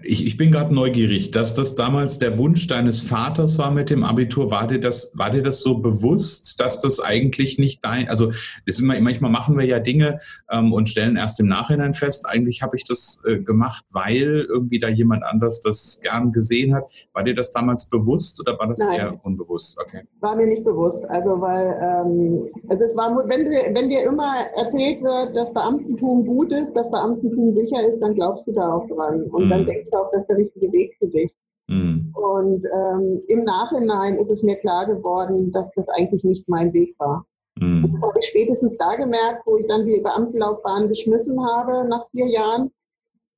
ich, 0.02 0.26
ich 0.26 0.36
bin 0.36 0.52
gerade 0.52 0.74
neugierig, 0.74 1.30
dass 1.30 1.54
das 1.54 1.74
damals 1.74 2.18
der 2.18 2.38
Wunsch 2.38 2.66
deines 2.66 3.00
Vaters 3.00 3.58
war 3.58 3.70
mit 3.70 3.90
dem 3.90 4.04
Abitur. 4.04 4.50
War 4.50 4.66
dir 4.66 4.80
das, 4.80 5.12
war 5.16 5.30
dir 5.30 5.42
das 5.42 5.62
so 5.62 5.78
bewusst, 5.78 6.60
dass 6.60 6.80
das 6.80 7.00
eigentlich 7.00 7.58
nicht 7.58 7.84
dein, 7.84 8.08
also 8.08 8.32
das 8.66 8.80
immer, 8.80 8.98
manchmal 9.00 9.30
machen 9.30 9.56
wir 9.58 9.64
ja 9.64 9.78
Dinge 9.78 10.18
ähm, 10.50 10.72
und 10.72 10.88
stellen 10.88 11.16
erst 11.16 11.40
im 11.40 11.46
Nachhinein 11.46 11.94
fest, 11.94 12.26
eigentlich 12.28 12.62
habe 12.62 12.76
ich 12.76 12.84
das 12.84 13.22
äh, 13.26 13.38
gemacht, 13.38 13.84
weil 13.92 14.46
irgendwie 14.48 14.78
da 14.78 14.88
jemand 14.88 15.24
anders 15.24 15.60
das 15.60 16.00
gern 16.02 16.32
gesehen 16.32 16.74
hat. 16.74 16.84
War 17.12 17.24
dir 17.24 17.34
das 17.34 17.52
damals 17.52 17.88
bewusst 17.88 18.40
oder 18.40 18.58
war 18.58 18.68
das 18.68 18.78
Nein. 18.78 18.98
eher 18.98 19.24
unbewusst? 19.24 19.78
Okay. 19.80 20.02
War 20.20 20.36
mir 20.36 20.46
nicht 20.46 20.64
bewusst. 20.64 21.04
Also 21.08 21.40
weil 21.40 21.78
ähm, 21.80 22.48
also 22.68 22.84
es 22.84 22.96
war, 22.96 23.16
wenn, 23.28 23.46
wenn 23.74 23.88
dir 23.88 24.04
immer 24.04 24.46
erzählt 24.56 24.95
erzählt 24.96 25.02
wird, 25.02 25.36
dass 25.36 25.52
Beamtentum 25.52 26.26
gut 26.26 26.52
ist, 26.52 26.74
dass 26.74 26.90
Beamtentum 26.90 27.54
sicher 27.54 27.88
ist, 27.88 28.00
dann 28.00 28.14
glaubst 28.14 28.46
du 28.46 28.52
da 28.52 28.72
auch 28.72 28.86
dran. 28.88 29.22
Und 29.24 29.46
mhm. 29.46 29.50
dann 29.50 29.66
denkst 29.66 29.88
du 29.90 29.98
auch, 29.98 30.10
das 30.10 30.22
ist 30.22 30.30
der 30.30 30.38
richtige 30.38 30.72
Weg 30.72 30.96
für 30.98 31.08
dich. 31.08 31.32
Mhm. 31.68 32.12
Und 32.14 32.64
ähm, 32.64 33.22
im 33.28 33.44
Nachhinein 33.44 34.18
ist 34.18 34.30
es 34.30 34.42
mir 34.42 34.56
klar 34.56 34.86
geworden, 34.86 35.52
dass 35.52 35.70
das 35.72 35.88
eigentlich 35.88 36.24
nicht 36.24 36.48
mein 36.48 36.72
Weg 36.72 36.94
war. 36.98 37.26
Mhm. 37.58 37.90
Das 37.92 38.02
habe 38.02 38.18
ich 38.20 38.26
spätestens 38.26 38.76
da 38.76 38.94
gemerkt, 38.96 39.42
wo 39.46 39.56
ich 39.56 39.66
dann 39.66 39.86
die 39.86 40.00
Beamtenlaufbahn 40.00 40.88
geschmissen 40.88 41.44
habe 41.44 41.88
nach 41.88 42.08
vier 42.10 42.26
Jahren. 42.26 42.70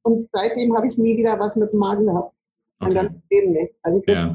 Und 0.02 0.28
seitdem 0.32 0.76
habe 0.76 0.88
ich 0.88 0.98
nie 0.98 1.16
wieder 1.16 1.38
was 1.38 1.56
mit 1.56 1.72
dem 1.72 1.80
Magen 1.80 2.06
gehabt. 2.06 2.34
Mein 2.80 2.90
okay. 2.90 3.00
ganzes 3.00 3.22
Leben 3.30 3.52
nicht. 3.52 3.74
Also 3.82 3.98
ich 3.98 4.14
ja. 4.14 4.34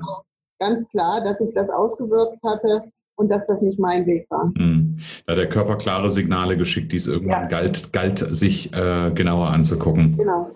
ganz 0.60 0.88
klar, 0.90 1.24
dass 1.24 1.40
sich 1.40 1.54
das 1.54 1.70
ausgewirkt 1.70 2.38
hatte 2.44 2.84
und 3.16 3.30
dass 3.30 3.46
das 3.48 3.62
nicht 3.62 3.80
mein 3.80 4.06
Weg 4.06 4.26
war. 4.30 4.52
Mhm. 4.56 4.98
Da 5.26 5.34
hat 5.34 5.40
der 5.40 5.50
Körper 5.50 5.78
klare 5.78 6.12
Signale 6.12 6.58
geschickt, 6.58 6.92
die 6.92 6.98
es 6.98 7.08
irgendwann 7.08 7.44
ja. 7.44 7.48
galt, 7.48 7.94
galt, 7.94 8.20
sich 8.20 8.74
äh, 8.74 9.12
genauer 9.14 9.50
anzugucken. 9.50 10.18
Genau. 10.18 10.50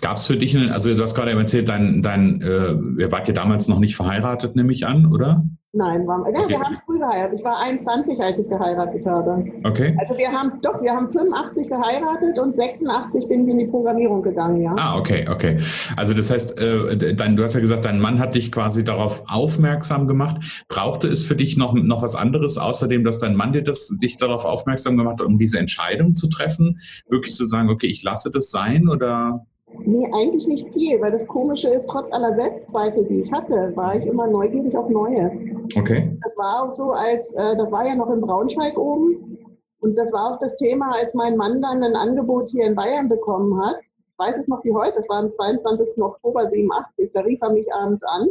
Gab 0.00 0.16
es 0.16 0.26
für 0.26 0.36
dich, 0.36 0.56
einen, 0.56 0.70
also 0.70 0.94
du 0.94 1.02
hast 1.02 1.14
gerade 1.14 1.32
erzählt, 1.32 1.68
dein, 1.68 2.02
dein, 2.02 2.40
äh, 2.40 2.72
ihr 2.98 3.12
wart 3.12 3.28
ja 3.28 3.34
damals 3.34 3.68
noch 3.68 3.78
nicht 3.78 3.96
verheiratet, 3.96 4.56
nehme 4.56 4.72
ich 4.72 4.86
an, 4.86 5.06
oder? 5.06 5.44
Nein, 5.72 6.06
war, 6.06 6.26
ja, 6.32 6.40
okay. 6.40 6.48
wir 6.48 6.60
haben 6.60 6.78
früh 6.86 6.98
geheiratet. 6.98 7.38
Ich 7.38 7.44
war 7.44 7.58
21, 7.58 8.18
als 8.18 8.38
ich 8.38 8.48
geheiratet 8.48 9.04
habe. 9.04 9.44
Okay. 9.64 9.94
Also 9.98 10.16
wir 10.16 10.32
haben, 10.32 10.62
doch, 10.62 10.80
wir 10.80 10.92
haben 10.92 11.10
85 11.10 11.68
geheiratet 11.68 12.38
und 12.38 12.56
86 12.56 13.28
bin 13.28 13.44
ich 13.44 13.50
in 13.50 13.58
die 13.58 13.66
Programmierung 13.66 14.22
gegangen, 14.22 14.62
ja. 14.62 14.74
Ah, 14.78 14.96
okay, 14.96 15.26
okay. 15.28 15.58
Also 15.94 16.14
das 16.14 16.30
heißt, 16.30 16.58
äh, 16.58 17.14
dein, 17.14 17.36
du 17.36 17.42
hast 17.42 17.52
ja 17.52 17.60
gesagt, 17.60 17.84
dein 17.84 18.00
Mann 18.00 18.18
hat 18.18 18.34
dich 18.34 18.50
quasi 18.50 18.82
darauf 18.82 19.22
aufmerksam 19.28 20.06
gemacht. 20.06 20.64
Brauchte 20.68 21.06
es 21.08 21.22
für 21.22 21.36
dich 21.36 21.58
noch, 21.58 21.74
noch 21.74 22.00
was 22.00 22.14
anderes, 22.14 22.56
außerdem, 22.56 23.04
dass 23.04 23.18
dein 23.18 23.36
Mann 23.36 23.52
dir 23.52 23.62
das, 23.62 23.94
dich 24.00 24.16
darauf 24.16 24.46
aufmerksam 24.46 24.96
gemacht 24.96 25.20
hat, 25.20 25.26
um 25.26 25.36
diese 25.36 25.58
Entscheidung 25.58 26.14
zu 26.14 26.30
treffen? 26.30 26.78
Wirklich 27.10 27.34
zu 27.34 27.44
sagen, 27.44 27.68
okay, 27.68 27.88
ich 27.88 28.02
lasse 28.02 28.30
das 28.30 28.50
sein 28.50 28.88
oder? 28.88 29.44
Nee, 29.84 30.08
eigentlich 30.12 30.46
nicht 30.46 30.72
viel, 30.72 31.00
weil 31.00 31.12
das 31.12 31.26
Komische 31.26 31.68
ist, 31.68 31.88
trotz 31.88 32.10
aller 32.12 32.32
Selbstzweifel, 32.32 33.04
die 33.04 33.22
ich 33.22 33.32
hatte, 33.32 33.72
war 33.76 33.96
ich 33.96 34.06
immer 34.06 34.26
neugierig 34.26 34.76
auf 34.76 34.88
Neue. 34.88 35.30
Okay. 35.76 36.18
Das 36.22 36.36
war 36.36 36.62
auch 36.62 36.72
so, 36.72 36.92
als 36.92 37.32
äh, 37.34 37.56
das 37.56 37.70
war 37.70 37.86
ja 37.86 37.94
noch 37.94 38.10
in 38.10 38.20
Braunschweig 38.20 38.78
oben. 38.78 39.38
Und 39.80 39.96
das 39.96 40.12
war 40.12 40.34
auch 40.34 40.40
das 40.40 40.56
Thema, 40.56 40.92
als 40.94 41.14
mein 41.14 41.36
Mann 41.36 41.62
dann 41.62 41.82
ein 41.82 41.94
Angebot 41.94 42.50
hier 42.50 42.66
in 42.66 42.74
Bayern 42.74 43.08
bekommen 43.08 43.60
hat. 43.64 43.76
Ich 43.80 44.18
weiß 44.18 44.36
es 44.40 44.48
noch 44.48 44.64
wie 44.64 44.72
heute, 44.72 44.96
das 44.96 45.08
war 45.08 45.18
am 45.18 45.32
22. 45.32 46.02
Oktober 46.02 46.50
87. 46.50 47.10
Da 47.12 47.20
rief 47.20 47.40
er 47.40 47.50
mich 47.50 47.72
abends 47.72 48.02
an 48.04 48.28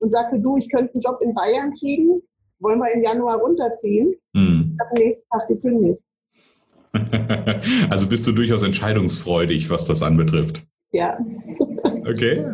und 0.00 0.12
sagte, 0.12 0.38
du, 0.38 0.58
ich 0.58 0.70
könnte 0.70 0.94
einen 0.94 1.02
Job 1.02 1.18
in 1.22 1.32
Bayern 1.32 1.72
kriegen, 1.78 2.22
wollen 2.58 2.78
wir 2.78 2.92
im 2.92 3.02
Januar 3.02 3.38
runterziehen. 3.38 4.14
Mhm. 4.34 4.74
Ich 4.74 4.84
habe 4.84 4.90
am 4.90 5.02
nächsten 5.02 5.28
Tag 5.30 5.48
gekündigt. 5.48 6.02
also 7.90 8.06
bist 8.08 8.26
du 8.26 8.32
durchaus 8.32 8.62
entscheidungsfreudig, 8.62 9.70
was 9.70 9.86
das 9.86 10.02
anbetrifft. 10.02 10.66
Ja. 10.92 11.18
Okay, 12.06 12.44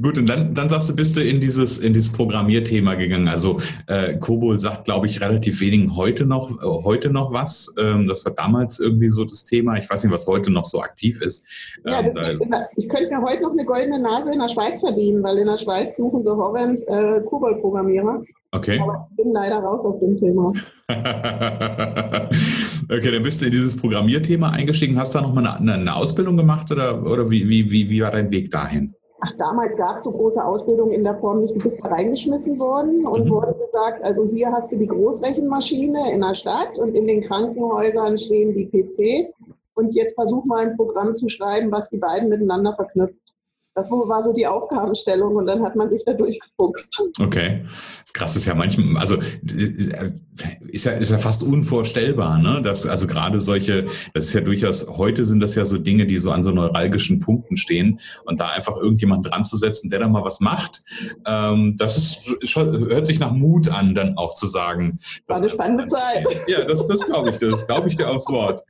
gut. 0.00 0.16
Und 0.16 0.28
dann, 0.28 0.54
dann 0.54 0.68
sagst 0.70 0.88
du, 0.88 0.96
bist 0.96 1.16
du 1.16 1.22
in 1.22 1.40
dieses, 1.40 1.78
in 1.78 1.92
dieses 1.92 2.10
Programmierthema 2.12 2.94
gegangen. 2.94 3.28
Also 3.28 3.60
äh, 3.88 4.16
Kobol 4.16 4.58
sagt, 4.58 4.84
glaube 4.84 5.06
ich, 5.06 5.20
relativ 5.20 5.60
wenigen 5.60 5.94
heute 5.94 6.24
noch, 6.24 6.50
äh, 6.50 6.84
heute 6.84 7.10
noch 7.10 7.32
was. 7.32 7.74
Ähm, 7.78 8.06
das 8.06 8.24
war 8.24 8.32
damals 8.32 8.80
irgendwie 8.80 9.08
so 9.08 9.24
das 9.24 9.44
Thema. 9.44 9.76
Ich 9.76 9.90
weiß 9.90 10.04
nicht, 10.04 10.12
was 10.12 10.26
heute 10.26 10.50
noch 10.50 10.64
so 10.64 10.80
aktiv 10.80 11.20
ist. 11.20 11.46
Ja, 11.84 12.00
ähm, 12.00 12.12
das, 12.48 12.68
ich 12.76 12.88
könnte 12.88 13.10
mir 13.10 13.20
heute 13.20 13.42
noch 13.42 13.52
eine 13.52 13.64
goldene 13.64 13.98
Nase 13.98 14.32
in 14.32 14.38
der 14.38 14.48
Schweiz 14.48 14.80
verdienen, 14.80 15.22
weil 15.22 15.36
in 15.38 15.46
der 15.46 15.58
Schweiz 15.58 15.96
suchen 15.96 16.24
so 16.24 16.36
horrend 16.36 16.80
äh, 16.88 17.20
Kobol-Programmierer. 17.20 18.22
Okay. 18.54 18.78
Aber 18.80 19.08
ich 19.10 19.16
bin 19.16 19.32
leider 19.32 19.56
raus 19.58 19.84
aus 19.84 19.98
dem 19.98 20.16
Thema. 20.16 20.52
okay, 22.88 23.10
dann 23.10 23.22
bist 23.24 23.40
du 23.40 23.46
in 23.46 23.50
dieses 23.50 23.76
Programmierthema 23.76 24.50
eingestiegen. 24.50 24.96
Hast 24.96 25.14
du 25.14 25.18
da 25.18 25.26
nochmal 25.26 25.44
eine, 25.58 25.72
eine 25.72 25.96
Ausbildung 25.96 26.36
gemacht 26.36 26.70
oder, 26.70 27.04
oder 27.04 27.28
wie, 27.30 27.48
wie, 27.48 27.68
wie, 27.68 27.90
wie 27.90 28.00
war 28.00 28.12
dein 28.12 28.30
Weg 28.30 28.52
dahin? 28.52 28.94
Ach, 29.20 29.32
damals 29.38 29.76
gab 29.76 29.96
es 29.96 30.04
so 30.04 30.12
große 30.12 30.44
Ausbildung 30.44 30.92
in 30.92 31.02
der 31.02 31.16
Form 31.16 31.40
nicht. 31.42 31.56
Du 31.56 31.68
bist 31.68 31.80
da 31.82 31.88
reingeschmissen 31.88 32.56
worden 32.60 33.04
und 33.06 33.24
mhm. 33.24 33.30
wurde 33.30 33.54
gesagt, 33.54 34.04
also 34.04 34.28
hier 34.32 34.52
hast 34.52 34.70
du 34.70 34.76
die 34.76 34.86
Großrechenmaschine 34.86 36.12
in 36.12 36.20
der 36.20 36.36
Stadt 36.36 36.78
und 36.78 36.94
in 36.94 37.08
den 37.08 37.22
Krankenhäusern 37.22 38.18
stehen 38.18 38.54
die 38.54 38.66
PCs. 38.66 39.32
Und 39.74 39.92
jetzt 39.96 40.14
versuch 40.14 40.44
mal 40.44 40.66
ein 40.66 40.76
Programm 40.76 41.16
zu 41.16 41.28
schreiben, 41.28 41.72
was 41.72 41.90
die 41.90 41.96
beiden 41.96 42.28
miteinander 42.28 42.74
verknüpft. 42.76 43.23
Das 43.74 43.90
war 43.90 44.22
so 44.22 44.32
die 44.32 44.46
Aufgabenstellung 44.46 45.34
und 45.34 45.46
dann 45.46 45.64
hat 45.64 45.74
man 45.74 45.90
sich 45.90 46.04
da 46.04 46.12
durchgefuchst. 46.12 47.02
Okay. 47.20 47.64
Das 48.02 48.12
krass 48.12 48.36
ist 48.36 48.44
ja 48.44 48.54
manchmal, 48.54 49.00
also 49.00 49.16
ist 50.68 50.84
ja, 50.84 50.92
ist 50.92 51.10
ja 51.10 51.18
fast 51.18 51.42
unvorstellbar, 51.42 52.38
ne? 52.38 52.62
Dass 52.62 52.86
also 52.86 53.08
gerade 53.08 53.40
solche, 53.40 53.86
das 54.12 54.26
ist 54.26 54.32
ja 54.32 54.42
durchaus, 54.42 54.86
heute 54.88 55.24
sind 55.24 55.40
das 55.40 55.56
ja 55.56 55.64
so 55.64 55.78
Dinge, 55.78 56.06
die 56.06 56.18
so 56.18 56.30
an 56.30 56.44
so 56.44 56.52
neuralgischen 56.52 57.18
Punkten 57.18 57.56
stehen 57.56 57.98
und 58.26 58.38
da 58.38 58.48
einfach 58.48 58.76
irgendjemand 58.76 59.28
dran 59.28 59.44
zu 59.44 59.56
setzen, 59.56 59.90
der 59.90 59.98
da 59.98 60.08
mal 60.08 60.24
was 60.24 60.38
macht, 60.38 60.84
ähm, 61.26 61.74
das 61.76 61.96
ist 61.96 62.48
schon, 62.48 62.70
hört 62.88 63.06
sich 63.06 63.18
nach 63.18 63.32
Mut 63.32 63.68
an, 63.68 63.96
dann 63.96 64.16
auch 64.16 64.36
zu 64.36 64.46
sagen. 64.46 65.00
Das 65.26 65.36
war 65.36 65.42
eine 65.42 65.50
spannende 65.50 65.88
Zeit. 65.88 66.26
Ja, 66.46 66.64
das, 66.64 66.86
das 66.86 67.06
glaube 67.06 67.30
ich, 67.30 67.38
das 67.38 67.66
glaube 67.66 67.88
ich 67.88 67.96
dir 67.96 68.08
aufs 68.08 68.28
Wort. 68.28 68.62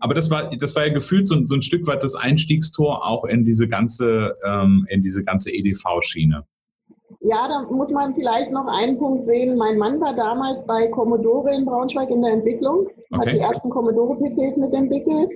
Aber 0.00 0.14
das 0.14 0.30
war, 0.30 0.50
das 0.56 0.74
war 0.74 0.86
ja 0.86 0.92
gefühlt 0.92 1.28
so, 1.28 1.36
so 1.46 1.54
ein 1.54 1.62
Stück 1.62 1.86
weit 1.86 2.02
das 2.02 2.16
Einstiegstor 2.16 3.06
auch 3.06 3.24
in 3.24 3.44
diese 3.44 3.68
ganze 3.68 4.31
ähm, 4.44 4.86
in 4.88 5.02
diese 5.02 5.24
ganze 5.24 5.50
EDV-Schiene? 5.50 6.44
Ja, 7.20 7.46
da 7.48 7.62
muss 7.70 7.90
man 7.90 8.14
vielleicht 8.14 8.50
noch 8.50 8.66
einen 8.66 8.98
Punkt 8.98 9.26
sehen. 9.26 9.56
Mein 9.56 9.78
Mann 9.78 10.00
war 10.00 10.14
damals 10.14 10.66
bei 10.66 10.88
Commodore 10.88 11.54
in 11.54 11.64
Braunschweig 11.64 12.10
in 12.10 12.22
der 12.22 12.32
Entwicklung, 12.32 12.88
okay. 13.10 13.20
hat 13.20 13.32
die 13.32 13.38
ersten 13.38 13.70
Commodore-PCs 13.70 14.56
mitentwickelt, 14.56 15.30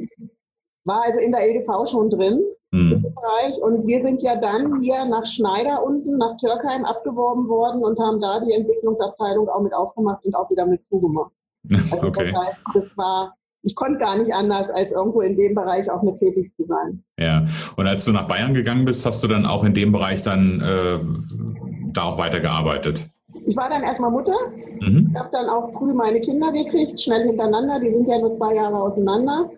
war 0.85 1.03
also 1.05 1.21
in 1.21 1.33
der 1.33 1.49
EDV 1.49 1.87
schon 1.89 2.11
drin. 2.11 2.43
Mhm. 2.73 3.03
Bereich. 3.03 3.57
Und 3.63 3.87
wir 3.87 4.03
sind 4.03 4.21
ja 4.23 4.37
dann 4.37 4.81
hier 4.81 5.05
nach 5.05 5.27
Schneider 5.27 5.85
unten, 5.85 6.19
nach 6.19 6.37
Türkheim 6.39 6.85
abgeworben 6.85 7.49
worden 7.49 7.83
und 7.85 7.99
haben 7.99 8.21
da 8.21 8.41
die 8.41 8.53
Entwicklungsabteilung 8.53 9.49
auch 9.49 9.63
mit 9.63 9.75
aufgemacht 9.75 10.25
und 10.25 10.35
auch 10.35 10.51
wieder 10.51 10.67
mit 10.67 10.83
zugemacht. 10.89 11.33
Also 11.91 12.07
okay. 12.07 12.33
das 12.33 12.43
heißt, 12.43 12.61
das 12.75 12.97
war 12.97 13.35
ich 13.63 13.75
konnte 13.75 13.99
gar 13.99 14.17
nicht 14.17 14.33
anders, 14.33 14.71
als 14.71 14.93
irgendwo 14.93 15.21
in 15.21 15.37
dem 15.37 15.55
Bereich 15.55 15.91
auch 15.91 16.03
mit 16.03 16.19
tätig 16.21 16.53
zu 16.57 16.65
sein. 16.65 17.03
Ja, 17.19 17.47
und 17.77 17.87
als 17.87 18.05
du 18.05 18.13
nach 18.13 18.27
Bayern 18.27 18.55
gegangen 18.55 18.85
bist, 18.85 19.05
hast 19.05 19.23
du 19.23 19.29
dann 19.29 19.47
auch 19.47 19.65
in 19.65 19.75
dem 19.75 19.93
Bereich 19.93 20.23
dann 20.23 20.61
äh, 20.61 20.99
da 21.93 22.05
auch 22.05 22.19
weitergearbeitet? 22.19 23.07
Ich 23.47 23.57
war 23.57 23.69
dann 23.69 23.83
erstmal 23.83 24.11
Mutter. 24.11 24.37
Mhm. 24.81 25.11
Ich 25.13 25.19
habe 25.19 25.31
dann 25.33 25.49
auch 25.49 25.73
früh 25.73 25.93
meine 25.93 26.21
Kinder 26.21 26.53
gekriegt, 26.53 27.01
schnell 27.01 27.27
hintereinander. 27.27 27.81
Die 27.81 27.91
sind 27.91 28.09
ja 28.09 28.19
nur 28.19 28.35
zwei 28.35 28.55
Jahre 28.55 28.81
auseinander. 28.81 29.51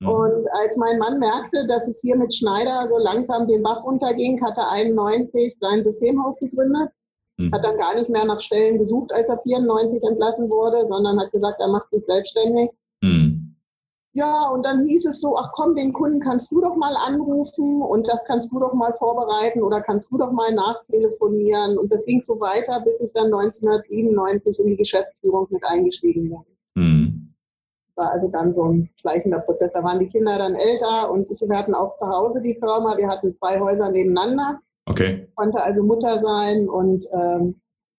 Mhm. 0.00 0.08
Und 0.08 0.46
als 0.62 0.76
mein 0.76 0.98
Mann 0.98 1.18
merkte, 1.18 1.66
dass 1.66 1.88
es 1.88 2.00
hier 2.00 2.16
mit 2.16 2.34
Schneider 2.34 2.88
so 2.88 2.98
langsam 2.98 3.46
den 3.46 3.62
Bach 3.62 3.84
runterging, 3.84 4.44
hat 4.44 4.56
er 4.56 4.70
91 4.70 5.56
sein 5.60 5.84
Systemhaus 5.84 6.38
gegründet. 6.38 6.90
Mhm. 7.38 7.52
Hat 7.52 7.64
dann 7.64 7.78
gar 7.78 7.94
nicht 7.94 8.08
mehr 8.08 8.24
nach 8.24 8.40
Stellen 8.40 8.78
gesucht, 8.78 9.12
als 9.12 9.28
er 9.28 9.38
94 9.38 10.02
entlassen 10.02 10.50
wurde, 10.50 10.86
sondern 10.88 11.20
hat 11.20 11.32
gesagt, 11.32 11.60
er 11.60 11.68
macht 11.68 11.90
sich 11.90 12.04
selbstständig. 12.06 12.70
Ja, 14.16 14.48
und 14.48 14.62
dann 14.62 14.86
hieß 14.86 15.06
es 15.06 15.20
so, 15.20 15.36
ach 15.36 15.50
komm, 15.54 15.74
den 15.74 15.92
Kunden 15.92 16.20
kannst 16.20 16.52
du 16.52 16.60
doch 16.60 16.76
mal 16.76 16.94
anrufen 16.96 17.82
und 17.82 18.06
das 18.06 18.24
kannst 18.24 18.52
du 18.52 18.60
doch 18.60 18.72
mal 18.72 18.94
vorbereiten 18.96 19.60
oder 19.60 19.80
kannst 19.80 20.12
du 20.12 20.18
doch 20.18 20.30
mal 20.30 20.54
nachtelefonieren. 20.54 21.76
Und 21.76 21.92
das 21.92 22.04
ging 22.04 22.22
so 22.22 22.38
weiter, 22.38 22.80
bis 22.84 23.00
ich 23.00 23.10
dann 23.12 23.34
1997 23.34 24.60
in 24.60 24.66
die 24.66 24.76
Geschäftsführung 24.76 25.48
mit 25.50 25.64
eingestiegen 25.64 26.28
bin. 26.28 26.38
Mhm. 26.76 27.34
War 27.96 28.12
also 28.12 28.28
dann 28.28 28.54
so 28.54 28.62
ein 28.68 28.88
schleichender 29.00 29.40
Prozess. 29.40 29.72
Da 29.74 29.82
waren 29.82 29.98
die 29.98 30.08
Kinder 30.08 30.38
dann 30.38 30.54
älter 30.54 31.10
und 31.10 31.28
ich, 31.32 31.40
wir 31.40 31.58
hatten 31.58 31.74
auch 31.74 31.98
zu 31.98 32.06
Hause 32.06 32.40
die 32.40 32.54
Firma. 32.54 32.96
Wir 32.96 33.08
hatten 33.08 33.34
zwei 33.34 33.58
Häuser 33.58 33.90
nebeneinander. 33.90 34.60
Okay. 34.86 35.26
Konnte 35.34 35.60
also 35.60 35.82
Mutter 35.82 36.20
sein 36.22 36.68
und 36.68 37.04
ähm, 37.12 37.56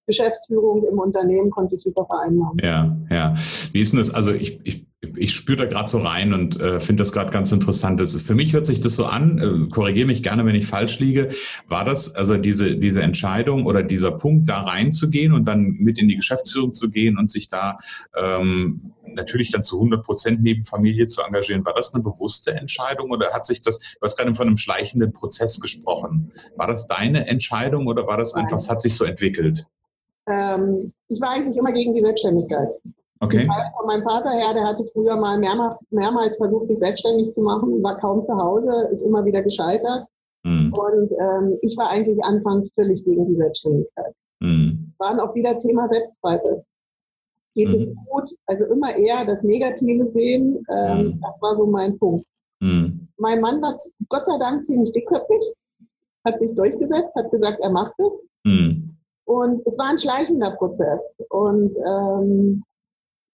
Geschäftsführung 0.08 0.86
im 0.86 1.00
Unternehmen 1.00 1.50
konnte 1.50 1.76
ich 1.76 1.82
super 1.82 2.06
vereinbaren. 2.06 2.58
Ja, 2.64 2.96
ja. 3.10 3.36
Wie 3.72 3.82
ist 3.82 3.92
denn 3.92 4.00
das? 4.00 4.14
Also 4.14 4.32
ich, 4.32 4.60
ich, 4.64 4.86
ich 5.16 5.34
spüre 5.34 5.58
da 5.58 5.66
gerade 5.66 5.90
so 5.90 6.00
rein 6.00 6.34
und 6.34 6.60
äh, 6.60 6.80
finde 6.80 7.02
das 7.02 7.12
gerade 7.12 7.32
ganz 7.32 7.52
interessant. 7.52 8.00
Das, 8.00 8.16
für 8.22 8.36
mich 8.36 8.54
hört 8.54 8.66
sich 8.66 8.80
das 8.80 8.96
so 8.96 9.06
an, 9.06 9.38
äh, 9.38 9.70
korrigiere 9.70 10.08
mich 10.08 10.24
gerne, 10.24 10.46
wenn 10.46 10.56
ich 10.56 10.66
falsch 10.66 11.00
liege. 11.00 11.30
War 11.68 11.86
das 11.86 12.16
also 12.16 12.38
diese, 12.38 12.76
diese 12.76 13.02
Entscheidung 13.02 13.66
oder 13.66 13.84
dieser 13.84 14.12
Punkt, 14.12 14.50
da 14.50 14.62
reinzugehen 14.62 15.34
und 15.34 15.46
dann 15.46 15.76
mit 15.80 16.00
in 16.00 16.08
die 16.08 16.16
Geschäftsführung 16.16 16.74
zu 16.74 16.90
gehen 16.90 17.18
und 17.18 17.30
sich 17.30 17.48
da 17.48 17.78
ähm, 18.16 18.94
natürlich 19.14 19.52
dann 19.52 19.64
zu 19.64 19.78
100 19.78 20.04
Prozent 20.04 20.42
neben 20.42 20.66
Familie 20.66 21.08
zu 21.08 21.22
engagieren, 21.22 21.66
war 21.66 21.74
das 21.74 21.94
eine 21.94 22.04
bewusste 22.04 22.54
Entscheidung 22.54 23.12
oder 23.12 23.34
hat 23.34 23.46
sich 23.46 23.62
das, 23.62 23.80
du 23.80 24.02
hast 24.02 24.18
gerade 24.18 24.36
von 24.36 24.48
einem 24.48 24.58
schleichenden 24.58 25.14
Prozess 25.14 25.60
gesprochen. 25.60 26.32
War 26.56 26.68
das 26.68 26.88
deine 26.88 27.28
Entscheidung 27.28 27.88
oder 27.88 28.08
war 28.08 28.18
das 28.18 28.34
einfach, 28.34 28.58
es 28.58 28.70
hat 28.70 28.82
sich 28.82 28.96
so 28.96 29.06
entwickelt? 29.06 29.66
Ähm, 30.28 30.92
ich 31.08 31.22
war 31.22 31.32
eigentlich 31.32 31.58
immer 31.58 31.72
gegen 31.72 31.94
die 31.94 32.02
Selbstständigkeit. 32.02 32.70
Okay. 33.26 33.48
Von 33.78 33.88
meinem 33.88 34.04
Vater 34.04 34.32
her, 34.32 34.54
der 34.54 34.66
hatte 34.66 34.86
früher 34.94 35.16
mal 35.16 35.38
mehrmals, 35.38 35.78
mehrmals 35.90 36.36
versucht, 36.38 36.70
sich 36.70 36.80
selbstständig 36.80 37.34
zu 37.34 37.42
machen, 37.42 37.84
war 37.84 37.98
kaum 37.98 38.26
zu 38.26 38.36
Hause, 38.36 38.90
ist 38.92 39.04
immer 39.04 39.26
wieder 39.26 39.42
gescheitert. 39.42 40.08
Mhm. 40.44 40.74
Und 40.74 41.12
ähm, 41.12 41.58
ich 41.62 41.76
war 41.76 41.90
eigentlich 41.90 42.24
anfangs 42.24 42.70
völlig 42.76 43.04
gegen 43.04 43.26
die 43.28 43.36
Selbstständigkeit. 43.36 44.14
Mhm. 44.40 44.94
Waren 45.00 45.20
auch 45.20 45.34
wieder 45.34 45.60
Thema 45.60 45.88
Selbstzweifel. 45.90 46.64
Geht 47.56 47.70
mhm. 47.70 47.76
es 47.76 47.88
gut? 47.88 48.30
Also 48.46 48.66
immer 48.66 48.96
eher 48.96 49.26
das 49.26 49.44
Negative 49.44 50.10
sehen. 50.12 50.64
Ähm, 50.70 50.98
mhm. 50.98 51.22
das 51.22 51.42
war 51.42 51.58
so 51.58 51.66
mein 51.66 51.98
Punkt. 51.98 52.26
Mhm. 52.60 53.08
Mein 53.18 53.42
Mann 53.42 53.62
war 53.62 53.76
Gott 54.10 54.26
sei 54.26 54.38
Dank 54.38 54.66
ziemlich 54.66 54.92
dickköpfig, 54.92 55.42
hat 56.26 56.40
sich 56.40 56.54
durchgesetzt, 56.54 57.16
hat 57.16 57.32
gesagt, 57.32 57.60
er 57.62 57.70
macht 57.72 57.94
es. 57.98 58.12
Mhm. 58.44 58.98
Und 59.26 59.66
es 59.66 59.78
war 59.80 59.90
ein 59.90 59.98
schleichender 59.98 60.52
Prozess. 60.52 61.18
Und 61.30 61.76
ähm, 61.78 62.64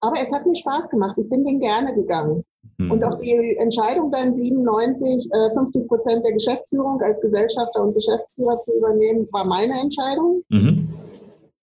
aber 0.02 0.22
es 0.22 0.32
hat 0.32 0.46
mir 0.46 0.56
Spaß 0.56 0.90
gemacht. 0.90 1.16
Ich 1.18 1.30
bin 1.30 1.46
den 1.46 1.60
gerne 1.60 1.94
gegangen. 1.94 2.44
Mhm. 2.78 2.92
Und 2.92 3.04
auch 3.04 3.20
die 3.20 3.56
Entscheidung 3.58 4.12
dann 4.12 4.34
97, 4.34 5.30
äh, 5.32 5.54
50 5.54 5.88
Prozent 5.88 6.26
der 6.26 6.34
Geschäftsführung 6.34 7.02
als 7.02 7.22
Gesellschafter 7.22 7.84
und 7.84 7.94
Geschäftsführer 7.94 8.60
zu 8.60 8.74
übernehmen, 8.74 9.28
war 9.32 9.46
meine 9.46 9.80
Entscheidung. 9.80 10.44
Mhm. 10.50 10.90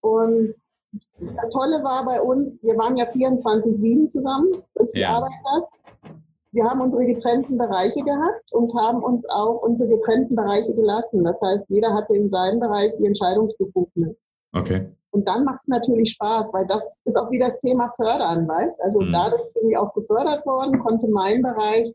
Und 0.01 0.55
das 1.19 1.49
Tolle 1.49 1.83
war 1.83 2.05
bei 2.05 2.21
uns, 2.21 2.53
wir 2.63 2.77
waren 2.77 2.95
ja 2.95 3.05
24-7 3.05 4.09
zusammen, 4.09 4.49
als 4.75 4.89
ja. 4.93 5.09
Arbeiter. 5.17 5.67
Wir 6.51 6.63
haben 6.63 6.81
unsere 6.81 7.05
getrennten 7.05 7.57
Bereiche 7.57 8.01
gehabt 8.01 8.51
und 8.51 8.73
haben 8.73 9.03
uns 9.03 9.23
auch 9.29 9.61
unsere 9.61 9.89
getrennten 9.89 10.35
Bereiche 10.35 10.73
gelassen. 10.73 11.23
Das 11.23 11.35
heißt, 11.41 11.65
jeder 11.67 11.93
hatte 11.93 12.15
in 12.15 12.29
seinem 12.31 12.59
Bereich 12.59 12.91
die 12.97 13.05
Entscheidungsbefugnis. 13.05 14.15
Okay. 14.53 14.87
Und 15.11 15.27
dann 15.27 15.43
macht 15.43 15.61
es 15.63 15.67
natürlich 15.67 16.11
Spaß, 16.11 16.53
weil 16.53 16.67
das 16.67 17.01
ist 17.05 17.17
auch 17.17 17.31
wieder 17.31 17.47
das 17.47 17.59
Thema 17.59 17.91
Fördern, 17.95 18.47
weißt 18.47 18.79
Also 18.81 19.01
mhm. 19.01 19.11
dadurch 19.11 19.53
bin 19.53 19.69
ich 19.69 19.77
auch 19.77 19.93
gefördert 19.93 20.45
worden, 20.45 20.79
konnte 20.79 21.07
meinen 21.07 21.41
Bereich 21.41 21.91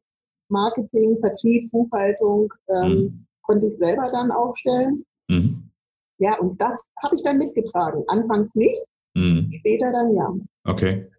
Marketing, 0.49 1.19
Vertrieb, 1.21 1.71
Buchhaltung, 1.71 2.53
ähm, 2.69 2.89
mhm. 2.89 3.27
konnte 3.43 3.67
ich 3.67 3.79
selber 3.79 4.07
dann 4.11 4.31
aufstellen. 4.31 5.05
Mhm. 5.29 5.71
Ja, 6.19 6.39
und 6.39 6.61
das 6.61 6.91
habe 7.03 7.17
ich 7.17 7.23
dann 7.23 7.39
mitgetragen. 7.39 8.05
Anfangs 8.09 8.55
nicht, 8.55 8.83
mhm. 9.15 9.51
später 9.59 9.91
dann 9.93 10.15
ja. 10.15 10.33
Okay. 10.65 11.11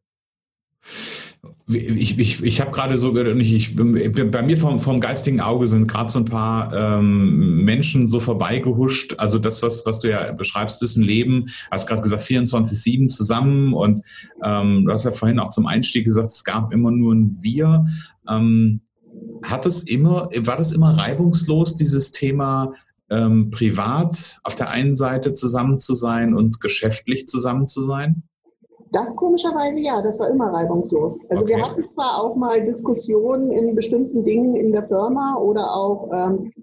Ich, 1.68 2.20
ich, 2.20 2.44
ich 2.44 2.62
habe 2.62 2.72
gerade 2.72 2.98
so, 2.98 3.16
ich, 3.18 3.76
bei 3.76 4.44
mir 4.44 4.58
vom, 4.58 4.78
vom 4.78 5.00
geistigen 5.00 5.42
Auge 5.42 5.66
sind 5.66 5.88
gerade 5.88 6.12
so 6.12 6.20
ein 6.20 6.26
paar 6.26 6.72
ähm, 6.74 7.64
Menschen 7.64 8.08
so 8.08 8.20
vorbeigehuscht. 8.20 9.16
Also 9.18 9.40
das, 9.40 9.64
was, 9.64 9.86
was 9.86 10.00
du 10.00 10.10
ja 10.10 10.32
beschreibst, 10.32 10.84
ist 10.84 10.96
ein 10.96 11.04
Leben. 11.04 11.46
Hast 11.72 11.88
gerade 11.88 12.02
gesagt, 12.02 12.24
24-7 12.24 13.08
zusammen 13.08 13.74
und 13.74 14.06
ähm, 14.44 14.86
du 14.86 14.92
hast 14.92 15.06
ja 15.06 15.12
vorhin 15.12 15.40
auch 15.40 15.50
zum 15.50 15.66
Einstieg 15.66 16.06
gesagt, 16.06 16.28
es 16.28 16.44
gab 16.44 16.72
immer 16.72 16.92
nur 16.92 17.16
ein 17.16 17.38
Wir. 17.42 17.86
Ähm, 18.30 18.82
hat 19.44 19.66
es 19.66 19.84
immer, 19.84 20.30
war 20.40 20.58
das 20.58 20.72
immer 20.72 20.98
reibungslos, 20.98 21.76
dieses 21.76 22.12
Thema 22.12 22.74
ähm, 23.10 23.50
privat 23.50 24.40
auf 24.44 24.56
der 24.56 24.70
einen 24.70 24.96
Seite 24.96 25.34
zusammen 25.34 25.78
zu 25.78 25.94
sein 25.94 26.34
und 26.34 26.62
geschäftlich 26.62 27.28
zusammen 27.28 27.68
zu 27.68 27.82
sein? 27.82 28.24
Das 28.96 29.14
komischerweise 29.14 29.78
ja, 29.80 30.02
das 30.02 30.18
war 30.22 30.30
immer 30.30 30.54
reibungslos. 30.54 31.20
Also 31.28 31.44
okay. 31.44 31.56
wir 31.58 31.62
hatten 31.62 31.86
zwar 31.86 32.24
auch 32.24 32.38
mal 32.38 32.64
Diskussionen 32.64 33.52
in 33.52 33.76
bestimmten 33.76 34.24
Dingen 34.24 34.56
in 34.56 34.72
der 34.72 34.88
Firma 34.88 35.36
oder 35.36 35.70
auch 35.70 36.10
ähm, 36.14 36.54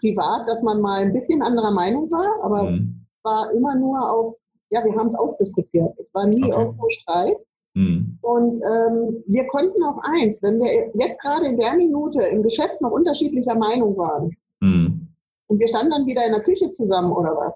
privat, 0.00 0.48
dass 0.48 0.62
man 0.62 0.80
mal 0.80 1.02
ein 1.02 1.12
bisschen 1.12 1.42
anderer 1.42 1.70
Meinung 1.70 2.10
war, 2.10 2.42
aber 2.42 2.70
mhm. 2.70 3.04
war 3.22 3.52
immer 3.52 3.74
nur 3.74 4.10
auf, 4.10 4.36
ja, 4.70 4.82
wir 4.82 4.96
haben 4.96 5.08
es 5.08 5.14
ausdiskutiert. 5.14 5.92
Es 5.98 6.06
war 6.14 6.26
nie 6.26 6.42
okay. 6.44 6.62
irgendwo 6.62 6.88
Streit. 6.88 7.36
Mhm. 7.74 8.18
Und 8.22 8.62
ähm, 8.62 9.22
wir 9.26 9.46
konnten 9.48 9.84
auch 9.84 10.00
eins, 10.02 10.42
wenn 10.42 10.60
wir 10.60 10.90
jetzt 10.94 11.20
gerade 11.20 11.44
in 11.44 11.58
der 11.58 11.74
Minute 11.74 12.22
im 12.22 12.42
Geschäft 12.42 12.80
noch 12.80 12.92
unterschiedlicher 12.92 13.54
Meinung 13.54 13.98
waren 13.98 14.30
mhm. 14.60 15.08
und 15.46 15.58
wir 15.58 15.68
standen 15.68 15.90
dann 15.90 16.06
wieder 16.06 16.24
in 16.24 16.32
der 16.32 16.42
Küche 16.42 16.70
zusammen 16.70 17.12
oder 17.12 17.36
was, 17.36 17.52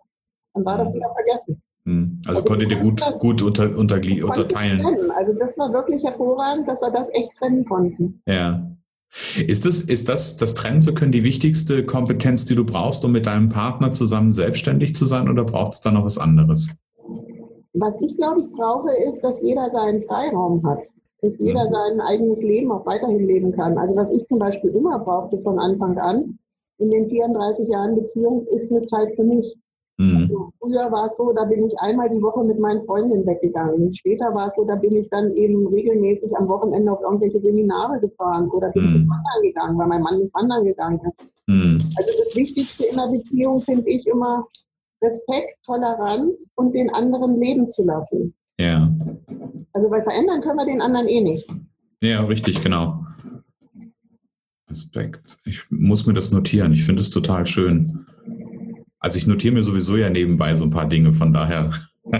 dann 0.52 0.66
war 0.66 0.76
das 0.76 0.92
mhm. 0.92 0.96
wieder 0.96 1.14
vergessen. 1.14 1.62
Mhm. 1.86 2.20
Also, 2.26 2.40
also 2.40 2.50
konntet 2.50 2.70
ihr 2.70 2.78
gut, 2.78 3.00
gut 3.20 3.42
unter, 3.42 3.76
unter, 3.76 3.96
unterteilen. 3.96 4.84
Also 5.16 5.32
das 5.32 5.56
war 5.56 5.72
wirklich 5.72 6.04
hervorragend, 6.04 6.68
dass 6.68 6.82
wir 6.82 6.90
das 6.90 7.08
echt 7.14 7.30
trennen 7.38 7.64
konnten. 7.64 8.20
Ja. 8.26 8.70
Ist 9.46 9.64
das, 9.64 9.80
ist 9.80 10.08
das, 10.08 10.36
das 10.36 10.54
trennen 10.54 10.82
zu 10.82 10.92
können, 10.92 11.12
die 11.12 11.22
wichtigste 11.22 11.86
Kompetenz, 11.86 12.44
die 12.44 12.56
du 12.56 12.64
brauchst, 12.64 13.04
um 13.04 13.12
mit 13.12 13.26
deinem 13.26 13.48
Partner 13.48 13.92
zusammen 13.92 14.32
selbstständig 14.32 14.94
zu 14.94 15.04
sein 15.04 15.28
oder 15.28 15.44
braucht 15.44 15.74
es 15.74 15.80
da 15.80 15.92
noch 15.92 16.04
was 16.04 16.18
anderes? 16.18 16.74
Was 17.72 17.94
ich 18.00 18.16
glaube, 18.16 18.40
ich 18.40 18.50
brauche, 18.52 18.90
ist, 19.08 19.22
dass 19.22 19.42
jeder 19.42 19.70
seinen 19.70 20.02
Freiraum 20.02 20.66
hat. 20.66 20.80
Dass 21.22 21.38
jeder 21.38 21.66
mhm. 21.66 21.72
sein 21.72 22.00
eigenes 22.00 22.42
Leben 22.42 22.72
auch 22.72 22.84
weiterhin 22.84 23.26
leben 23.26 23.52
kann. 23.52 23.78
Also 23.78 23.94
was 23.94 24.10
ich 24.10 24.26
zum 24.26 24.38
Beispiel 24.38 24.70
immer 24.70 24.98
brauchte 24.98 25.38
von 25.40 25.58
Anfang 25.58 25.96
an, 25.98 26.38
in 26.78 26.90
den 26.90 27.08
34 27.08 27.68
Jahren 27.68 27.94
Beziehung, 27.94 28.46
ist 28.48 28.70
eine 28.70 28.82
Zeit 28.82 29.14
für 29.14 29.24
mich. 29.24 29.56
Mhm. 29.98 30.16
Also 30.16 30.52
früher 30.60 30.92
war 30.92 31.10
es 31.10 31.16
so, 31.16 31.32
da 31.32 31.44
bin 31.44 31.64
ich 31.64 31.74
einmal 31.80 32.10
die 32.10 32.20
Woche 32.20 32.44
mit 32.44 32.58
meinen 32.58 32.84
Freundinnen 32.84 33.26
weggegangen. 33.26 33.94
Später 33.94 34.34
war 34.34 34.48
es 34.48 34.56
so, 34.56 34.64
da 34.64 34.74
bin 34.74 34.94
ich 34.94 35.08
dann 35.10 35.34
eben 35.34 35.66
regelmäßig 35.68 36.36
am 36.36 36.48
Wochenende 36.48 36.92
auf 36.92 37.00
irgendwelche 37.00 37.40
Seminare 37.40 37.98
gefahren 38.00 38.48
oder 38.50 38.70
bin 38.72 38.84
mhm. 38.84 38.90
zum 38.90 39.08
Wandern 39.08 39.42
gegangen, 39.42 39.78
weil 39.78 39.86
mein 39.86 40.02
Mann 40.02 40.18
nicht 40.18 40.34
wandern 40.34 40.64
gegangen 40.64 41.00
ist. 41.00 41.32
Mhm. 41.46 41.78
Also 41.96 42.10
das 42.24 42.36
Wichtigste 42.36 42.86
in 42.86 42.98
einer 42.98 43.10
Beziehung 43.10 43.62
finde 43.62 43.88
ich 43.88 44.06
immer 44.06 44.46
Respekt, 45.02 45.64
Toleranz 45.64 46.50
und 46.56 46.74
den 46.74 46.90
anderen 46.90 47.40
leben 47.40 47.68
zu 47.68 47.84
lassen. 47.84 48.34
Ja. 48.58 48.90
Also 49.72 49.90
weil 49.90 50.02
verändern 50.02 50.40
können 50.40 50.58
wir 50.58 50.66
den 50.66 50.80
anderen 50.80 51.08
eh 51.08 51.20
nicht. 51.20 51.48
Ja, 52.02 52.24
richtig, 52.24 52.62
genau. 52.62 53.04
Respekt. 54.68 55.38
Ich 55.44 55.70
muss 55.70 56.06
mir 56.06 56.14
das 56.14 56.32
notieren. 56.32 56.72
Ich 56.72 56.84
finde 56.84 57.00
es 57.00 57.10
total 57.10 57.46
schön. 57.46 58.06
Also 59.06 59.18
ich 59.18 59.28
notiere 59.28 59.54
mir 59.54 59.62
sowieso 59.62 59.96
ja 59.96 60.10
nebenbei 60.10 60.56
so 60.56 60.64
ein 60.64 60.70
paar 60.70 60.88
Dinge, 60.88 61.12
von 61.12 61.32
daher 61.32 61.70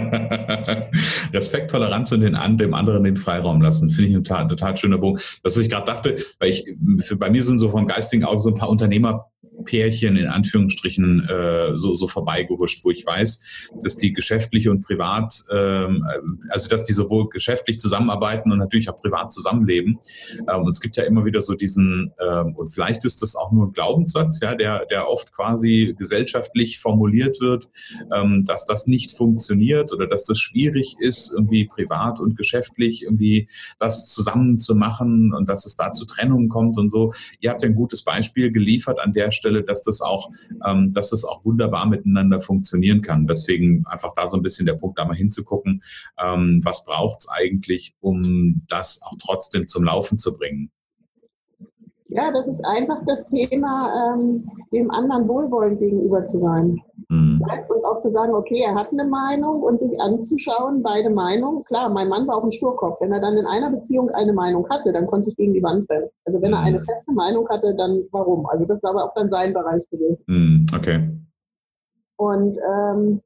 Respekt, 1.33 1.69
Toleranz 1.69 2.13
und 2.13 2.21
den, 2.21 2.37
dem 2.57 2.73
anderen 2.73 3.03
den 3.03 3.17
Freiraum 3.17 3.61
lassen, 3.61 3.89
finde 3.89 4.09
ich 4.09 4.15
ein 4.15 4.23
total, 4.23 4.47
total 4.47 4.77
schöner 4.77 4.97
Punkt. 4.97 5.41
Was 5.43 5.57
ich 5.57 5.69
gerade 5.69 5.85
dachte, 5.85 6.15
weil 6.39 6.49
ich, 6.49 6.63
für, 6.99 7.17
bei 7.17 7.29
mir 7.29 7.43
sind 7.43 7.59
so 7.59 7.67
vom 7.67 7.87
geistigen 7.87 8.23
Auge 8.23 8.39
so 8.39 8.51
ein 8.51 8.55
paar 8.55 8.69
Unternehmer 8.69 9.25
Pärchen 9.67 10.15
in 10.15 10.27
Anführungsstrichen 10.27 11.27
äh, 11.27 11.75
so, 11.75 11.93
so 11.93 12.07
vorbeigehuscht, 12.07 12.83
wo 12.83 12.89
ich 12.89 13.05
weiß, 13.05 13.69
dass 13.83 13.97
die 13.97 14.13
geschäftlich 14.13 14.69
und 14.69 14.81
privat, 14.81 15.43
ähm, 15.51 16.03
also 16.49 16.69
dass 16.69 16.85
die 16.85 16.93
sowohl 16.93 17.29
geschäftlich 17.29 17.77
zusammenarbeiten 17.77 18.51
und 18.51 18.57
natürlich 18.57 18.89
auch 18.89 18.99
privat 19.01 19.31
zusammenleben. 19.31 19.99
Ähm, 20.49 20.61
und 20.63 20.69
es 20.69 20.81
gibt 20.81 20.95
ja 20.97 21.03
immer 21.03 21.25
wieder 21.25 21.41
so 21.41 21.53
diesen, 21.53 22.13
ähm, 22.19 22.55
und 22.55 22.69
vielleicht 22.69 23.05
ist 23.05 23.21
das 23.21 23.35
auch 23.35 23.51
nur 23.51 23.67
ein 23.67 23.73
Glaubenssatz, 23.73 24.39
ja, 24.39 24.55
der, 24.55 24.85
der 24.85 25.09
oft 25.09 25.33
quasi 25.33 25.93
gesellschaftlich 25.97 26.79
formuliert 26.79 27.39
wird, 27.41 27.69
ähm, 28.15 28.45
dass 28.45 28.65
das 28.65 28.87
nicht 28.87 29.11
funktioniert 29.11 29.93
oder 29.93 30.07
dass 30.07 30.23
das 30.23 30.39
schwierig 30.39 30.95
ist, 30.99 31.33
irgendwie 31.33 31.65
privat 31.65 32.19
und 32.19 32.37
geschäftlich 32.37 33.03
irgendwie 33.03 33.49
das 33.79 34.07
zusammen 34.07 34.57
zu 34.57 34.75
machen 34.75 35.33
und 35.33 35.49
dass 35.49 35.65
es 35.65 35.75
da 35.75 35.91
zu 35.91 36.05
Trennungen 36.05 36.47
kommt 36.47 36.77
und 36.77 36.89
so. 36.89 37.11
Ihr 37.41 37.49
habt 37.49 37.63
ein 37.63 37.75
gutes 37.75 38.03
Beispiel 38.03 38.51
geliefert 38.51 38.99
an 38.99 39.11
der 39.11 39.31
Stelle, 39.31 39.56
dass 39.63 39.81
das 39.81 40.01
auch, 40.01 40.29
ähm, 40.65 40.93
dass 40.93 41.09
das 41.09 41.23
auch 41.23 41.43
wunderbar 41.45 41.85
miteinander 41.85 42.39
funktionieren 42.39 43.01
kann. 43.01 43.27
Deswegen 43.27 43.85
einfach 43.87 44.13
da 44.15 44.27
so 44.27 44.37
ein 44.37 44.43
bisschen 44.43 44.65
der 44.65 44.73
Punkt, 44.73 44.99
da 44.99 45.05
mal 45.05 45.15
hinzugucken, 45.15 45.81
ähm, 46.21 46.61
was 46.63 46.85
braucht 46.85 47.19
es 47.21 47.29
eigentlich, 47.29 47.95
um 47.99 48.63
das 48.67 49.01
auch 49.03 49.15
trotzdem 49.19 49.67
zum 49.67 49.83
Laufen 49.83 50.17
zu 50.17 50.33
bringen. 50.33 50.71
Ja, 52.17 52.31
das 52.31 52.47
ist 52.47 52.65
einfach 52.65 52.97
das 53.05 53.29
Thema, 53.29 54.15
ähm, 54.15 54.49
dem 54.71 54.89
anderen 54.89 55.27
wohlwollend 55.27 55.79
gegenüber 55.79 56.25
zu 56.25 56.39
sein. 56.39 56.81
Mhm. 57.09 57.39
Und 57.69 57.85
auch 57.85 57.99
zu 57.99 58.11
sagen, 58.11 58.33
okay, 58.33 58.63
er 58.65 58.73
hat 58.73 58.91
eine 58.91 59.05
Meinung 59.05 59.61
und 59.61 59.79
sich 59.79 60.01
anzuschauen, 60.01 60.81
beide 60.81 61.11
Meinungen. 61.11 61.63
Klar, 61.65 61.89
mein 61.89 62.09
Mann 62.09 62.27
war 62.27 62.37
auch 62.37 62.43
ein 62.43 62.51
Sturkopf. 62.51 62.99
Wenn 63.01 63.11
er 63.11 63.19
dann 63.19 63.37
in 63.37 63.45
einer 63.45 63.69
Beziehung 63.69 64.09
eine 64.09 64.33
Meinung 64.33 64.67
hatte, 64.67 64.91
dann 64.91 65.05
konnte 65.05 65.29
ich 65.29 65.35
gegen 65.35 65.53
die 65.53 65.61
Wand 65.61 65.87
rennen. 65.91 66.09
Also 66.25 66.41
wenn 66.41 66.49
mhm. 66.49 66.55
er 66.55 66.61
eine 66.61 66.83
feste 66.85 67.13
Meinung 67.13 67.47
hatte, 67.49 67.75
dann 67.75 68.01
warum? 68.11 68.47
Also 68.47 68.65
das 68.65 68.81
war 68.81 68.91
aber 68.91 69.05
auch 69.05 69.13
dann 69.13 69.29
sein 69.29 69.53
Bereich 69.53 69.87
gewesen. 69.91 70.17
Mhm. 70.25 70.65
Okay. 70.75 71.09
Und 72.17 72.57
ähm, 72.57 73.21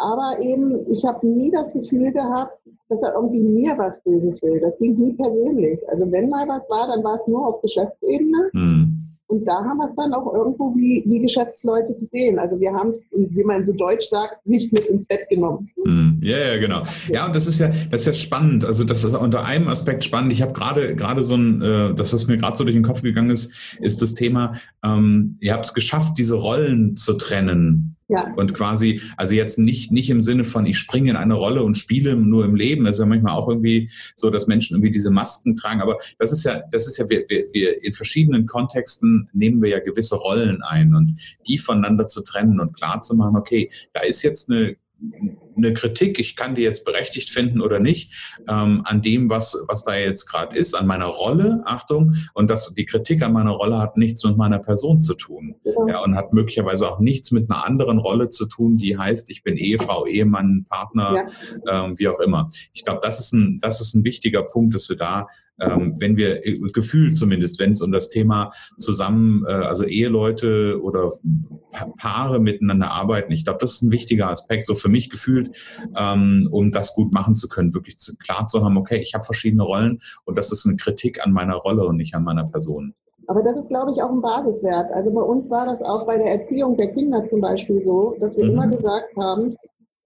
aber 0.00 0.40
eben, 0.40 0.90
ich 0.90 1.04
habe 1.04 1.26
nie 1.26 1.50
das 1.50 1.72
Gefühl 1.72 2.12
gehabt, 2.12 2.58
dass 2.88 3.02
er 3.02 3.14
irgendwie 3.14 3.40
mir 3.40 3.76
was 3.78 4.02
Böses 4.02 4.42
will. 4.42 4.60
Das 4.60 4.76
ging 4.78 4.96
nie 4.96 5.12
persönlich. 5.12 5.78
Also 5.88 6.10
wenn 6.10 6.28
mal 6.28 6.48
was 6.48 6.68
war, 6.70 6.88
dann 6.88 7.04
war 7.04 7.14
es 7.14 7.26
nur 7.26 7.46
auf 7.46 7.62
Geschäftsebene. 7.62 8.50
Mhm. 8.52 9.00
Und 9.28 9.46
da 9.46 9.62
haben 9.64 9.76
wir 9.76 9.88
es 9.88 9.94
dann 9.94 10.12
auch 10.12 10.34
irgendwo 10.34 10.74
wie, 10.74 11.04
wie 11.06 11.20
Geschäftsleute 11.20 11.94
gesehen. 11.94 12.40
Also 12.40 12.58
wir 12.58 12.72
haben, 12.72 12.94
wie 13.12 13.44
man 13.44 13.64
so 13.64 13.72
deutsch 13.72 14.06
sagt, 14.06 14.44
nicht 14.44 14.72
mit 14.72 14.86
ins 14.86 15.06
Bett 15.06 15.28
genommen. 15.28 15.70
Mhm. 15.84 16.18
Ja, 16.20 16.36
ja, 16.36 16.58
genau. 16.58 16.82
Ja, 17.08 17.26
und 17.26 17.36
das 17.36 17.46
ist 17.46 17.60
ja, 17.60 17.70
das 17.92 18.00
ist 18.00 18.06
ja 18.06 18.12
spannend. 18.14 18.64
Also 18.64 18.82
das 18.82 19.04
ist 19.04 19.14
unter 19.14 19.44
einem 19.44 19.68
Aspekt 19.68 20.02
spannend. 20.02 20.32
Ich 20.32 20.42
habe 20.42 20.52
gerade 20.52 20.96
gerade 20.96 21.22
so 21.22 21.36
ein, 21.36 21.62
äh, 21.62 21.94
das, 21.94 22.12
was 22.12 22.26
mir 22.26 22.38
gerade 22.38 22.56
so 22.56 22.64
durch 22.64 22.74
den 22.74 22.82
Kopf 22.82 23.02
gegangen 23.02 23.30
ist, 23.30 23.54
ist 23.80 24.02
das 24.02 24.14
Thema, 24.14 24.54
ähm, 24.84 25.36
ihr 25.38 25.52
habt 25.52 25.66
es 25.66 25.74
geschafft, 25.74 26.18
diese 26.18 26.34
Rollen 26.34 26.96
zu 26.96 27.14
trennen. 27.14 27.96
Und 28.36 28.54
quasi, 28.54 29.00
also 29.16 29.34
jetzt 29.34 29.58
nicht, 29.58 29.92
nicht 29.92 30.10
im 30.10 30.20
Sinne 30.20 30.44
von, 30.44 30.66
ich 30.66 30.78
springe 30.78 31.10
in 31.10 31.16
eine 31.16 31.34
Rolle 31.34 31.62
und 31.62 31.76
spiele 31.76 32.16
nur 32.16 32.44
im 32.44 32.56
Leben. 32.56 32.84
Das 32.84 32.96
ist 32.96 33.00
ja 33.00 33.06
manchmal 33.06 33.34
auch 33.34 33.48
irgendwie 33.48 33.90
so, 34.16 34.30
dass 34.30 34.46
Menschen 34.46 34.76
irgendwie 34.76 34.90
diese 34.90 35.10
Masken 35.10 35.54
tragen. 35.56 35.80
Aber 35.80 35.98
das 36.18 36.32
ist 36.32 36.44
ja, 36.44 36.62
das 36.72 36.86
ist 36.86 36.98
ja, 36.98 37.08
wir, 37.08 37.24
wir, 37.28 37.46
wir 37.52 37.84
in 37.84 37.92
verschiedenen 37.92 38.46
Kontexten 38.46 39.28
nehmen 39.32 39.62
wir 39.62 39.70
ja 39.70 39.78
gewisse 39.78 40.16
Rollen 40.16 40.62
ein 40.62 40.94
und 40.94 41.16
die 41.46 41.58
voneinander 41.58 42.06
zu 42.06 42.22
trennen 42.22 42.60
und 42.60 42.74
klar 42.74 43.00
zu 43.00 43.14
machen, 43.14 43.36
okay, 43.36 43.70
da 43.92 44.00
ist 44.00 44.22
jetzt 44.22 44.50
eine 44.50 44.76
eine 45.64 45.74
Kritik, 45.74 46.18
ich 46.18 46.36
kann 46.36 46.54
die 46.54 46.62
jetzt 46.62 46.84
berechtigt 46.84 47.30
finden 47.30 47.60
oder 47.60 47.78
nicht, 47.78 48.12
ähm, 48.48 48.82
an 48.84 49.02
dem, 49.02 49.30
was, 49.30 49.64
was 49.68 49.84
da 49.84 49.96
jetzt 49.96 50.26
gerade 50.26 50.56
ist, 50.56 50.74
an 50.74 50.86
meiner 50.86 51.06
Rolle, 51.06 51.62
Achtung, 51.64 52.14
und 52.34 52.50
das, 52.50 52.72
die 52.74 52.86
Kritik 52.86 53.22
an 53.22 53.32
meiner 53.32 53.52
Rolle 53.52 53.78
hat 53.78 53.96
nichts 53.96 54.24
mit 54.24 54.36
meiner 54.36 54.58
Person 54.58 55.00
zu 55.00 55.14
tun. 55.14 55.54
Ja. 55.88 56.02
und 56.02 56.16
hat 56.16 56.32
möglicherweise 56.32 56.90
auch 56.90 57.00
nichts 57.00 57.30
mit 57.30 57.50
einer 57.50 57.64
anderen 57.64 57.98
Rolle 57.98 58.28
zu 58.28 58.46
tun, 58.46 58.76
die 58.76 58.98
heißt, 58.98 59.30
ich 59.30 59.42
bin 59.42 59.56
Ehefrau, 59.56 60.06
Ehemann, 60.06 60.66
Partner, 60.68 61.24
ja. 61.66 61.84
ähm, 61.84 61.98
wie 61.98 62.08
auch 62.08 62.20
immer. 62.20 62.48
Ich 62.72 62.84
glaube, 62.84 63.00
das 63.02 63.20
ist 63.20 63.32
ein, 63.32 63.60
das 63.60 63.80
ist 63.80 63.94
ein 63.94 64.04
wichtiger 64.04 64.42
Punkt, 64.42 64.74
dass 64.74 64.88
wir 64.88 64.96
da 64.96 65.26
ähm, 65.60 65.94
wenn 65.98 66.16
wir 66.16 66.46
äh, 66.46 66.58
Gefühl 66.72 67.12
zumindest, 67.12 67.58
wenn 67.58 67.70
es 67.70 67.82
um 67.82 67.92
das 67.92 68.08
Thema 68.08 68.52
zusammen, 68.78 69.44
äh, 69.46 69.52
also 69.52 69.84
Eheleute 69.84 70.80
oder 70.82 71.12
Paare 71.98 72.40
miteinander 72.40 72.90
arbeiten, 72.90 73.32
ich 73.32 73.44
glaube, 73.44 73.58
das 73.60 73.74
ist 73.74 73.82
ein 73.82 73.92
wichtiger 73.92 74.30
Aspekt, 74.30 74.66
so 74.66 74.74
für 74.74 74.88
mich 74.88 75.10
gefühlt, 75.10 75.49
ähm, 75.96 76.48
um 76.50 76.70
das 76.72 76.94
gut 76.94 77.12
machen 77.12 77.34
zu 77.34 77.48
können, 77.48 77.74
wirklich 77.74 77.98
zu, 77.98 78.16
klar 78.16 78.46
zu 78.46 78.64
haben, 78.64 78.76
okay, 78.76 78.98
ich 78.98 79.14
habe 79.14 79.24
verschiedene 79.24 79.62
Rollen 79.62 80.00
und 80.24 80.38
das 80.38 80.52
ist 80.52 80.66
eine 80.66 80.76
Kritik 80.76 81.24
an 81.24 81.32
meiner 81.32 81.56
Rolle 81.56 81.84
und 81.84 81.96
nicht 81.96 82.14
an 82.14 82.24
meiner 82.24 82.44
Person. 82.44 82.94
Aber 83.26 83.42
das 83.42 83.56
ist, 83.56 83.68
glaube 83.68 83.92
ich, 83.92 84.02
auch 84.02 84.10
ein 84.10 84.20
Basiswert. 84.20 84.90
Also 84.92 85.12
bei 85.14 85.22
uns 85.22 85.50
war 85.50 85.64
das 85.64 85.82
auch 85.82 86.04
bei 86.04 86.18
der 86.18 86.32
Erziehung 86.32 86.76
der 86.76 86.92
Kinder 86.92 87.24
zum 87.26 87.40
Beispiel 87.40 87.80
so, 87.84 88.16
dass 88.18 88.36
wir 88.36 88.44
mhm. 88.44 88.50
immer 88.50 88.66
gesagt 88.66 89.16
haben, 89.16 89.56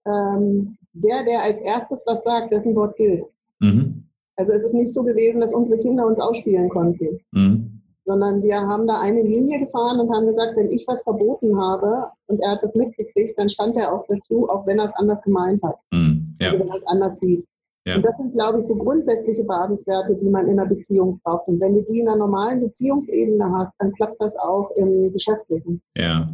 ähm, 0.05 0.77
der, 0.93 1.23
der 1.23 1.41
als 1.41 1.59
erstes 1.61 2.03
was 2.05 2.23
sagt, 2.23 2.53
dessen 2.53 2.75
Wort 2.75 2.95
gilt. 2.97 3.25
Mhm. 3.59 4.03
Also 4.35 4.53
es 4.53 4.65
ist 4.65 4.73
nicht 4.73 4.91
so 4.91 5.03
gewesen, 5.03 5.41
dass 5.41 5.53
unsere 5.53 5.81
Kinder 5.81 6.05
uns 6.05 6.19
ausspielen 6.19 6.69
konnten. 6.69 7.19
Mhm. 7.31 7.74
Sondern 8.05 8.43
wir 8.43 8.59
haben 8.59 8.85
da 8.85 8.99
eine 8.99 9.23
Linie 9.23 9.59
gefahren 9.59 9.99
und 9.99 10.13
haben 10.13 10.27
gesagt, 10.27 10.55
wenn 10.57 10.71
ich 10.71 10.85
was 10.87 11.01
verboten 11.01 11.59
habe 11.59 12.11
und 12.27 12.39
er 12.39 12.51
hat 12.51 12.63
das 12.63 12.75
mitgekriegt, 12.75 13.37
dann 13.37 13.49
stand 13.49 13.75
er 13.75 13.91
auch 13.91 14.05
dazu, 14.07 14.47
auch 14.49 14.65
wenn 14.67 14.79
er 14.79 14.89
es 14.89 14.95
anders 14.95 15.21
gemeint 15.23 15.61
hat. 15.63 15.77
Mhm. 15.91 16.35
Ja. 16.39 16.51
Also 16.51 16.59
wenn 16.59 16.69
er 16.69 16.77
es 16.77 16.87
anders 16.87 17.19
sieht. 17.19 17.45
Ja. 17.87 17.97
Und 17.97 18.05
das 18.05 18.17
sind, 18.17 18.33
glaube 18.33 18.59
ich, 18.59 18.65
so 18.65 18.75
grundsätzliche 18.75 19.43
Basiswerte, 19.43 20.15
die 20.15 20.29
man 20.29 20.47
in 20.47 20.59
einer 20.59 20.67
Beziehung 20.67 21.19
braucht. 21.23 21.47
Und 21.47 21.59
wenn 21.61 21.75
du 21.75 21.81
die 21.83 21.99
in 21.99 22.07
einer 22.07 22.17
normalen 22.17 22.61
Beziehungsebene 22.61 23.51
hast, 23.51 23.75
dann 23.79 23.91
klappt 23.93 24.19
das 24.19 24.35
auch 24.37 24.71
im 24.71 25.11
Geschäftlichen. 25.13 25.81
Ja. 25.95 26.27